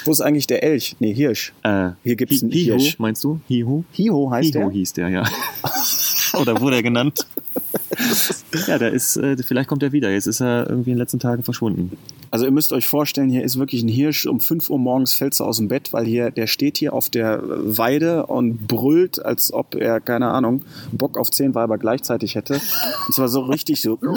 [0.05, 0.97] Wo ist eigentlich der Elch?
[1.01, 1.53] Nee, Hirsch.
[1.63, 2.99] Äh, Hier gibt's Hi- einen Hiho, Hirsch.
[2.99, 3.41] meinst du?
[3.49, 3.85] Hiho?
[3.93, 4.71] Hiho heißt Hiho der?
[4.71, 5.25] hieß der, ja.
[6.41, 7.27] Oder wurde er genannt?
[8.67, 10.11] ja, der ist, äh, vielleicht kommt er wieder.
[10.11, 11.97] Jetzt ist er irgendwie in den letzten Tagen verschwunden.
[12.31, 14.27] Also ihr müsst euch vorstellen, hier ist wirklich ein Hirsch.
[14.27, 17.11] Um 5 Uhr morgens fällt er aus dem Bett, weil hier, der steht hier auf
[17.11, 22.55] der Weide und brüllt, als ob er, keine Ahnung, Bock auf zehn Weiber gleichzeitig hätte.
[23.07, 23.99] Und zwar so richtig so.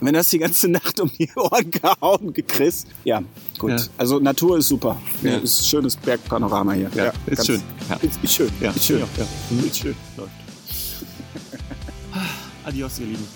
[0.00, 2.86] Wenn das die ganze Nacht um die Ohren gehauen gekriegt.
[3.04, 3.20] Ja,
[3.58, 3.70] gut.
[3.72, 3.76] Ja.
[3.96, 4.96] Also Natur ist super.
[5.22, 5.32] Ja.
[5.32, 5.36] Ja.
[5.38, 6.90] Ist ein schönes Bergpanorama hier.
[6.94, 7.60] Ja, ist ganz- schön.
[7.90, 7.96] Ja.
[7.96, 8.48] Ist, ist schön.
[8.60, 9.00] Ja, ist schön.
[9.00, 9.66] ja, ja.
[9.66, 9.94] Ist schön.
[12.68, 13.26] Adios, ihr Lieben.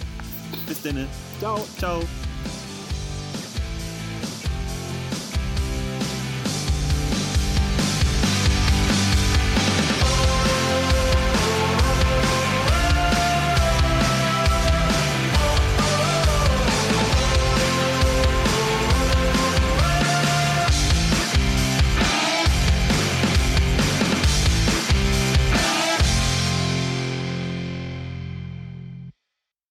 [0.68, 1.09] Bis dann.
[1.41, 1.66] Ciao.
[1.78, 2.03] Ciao.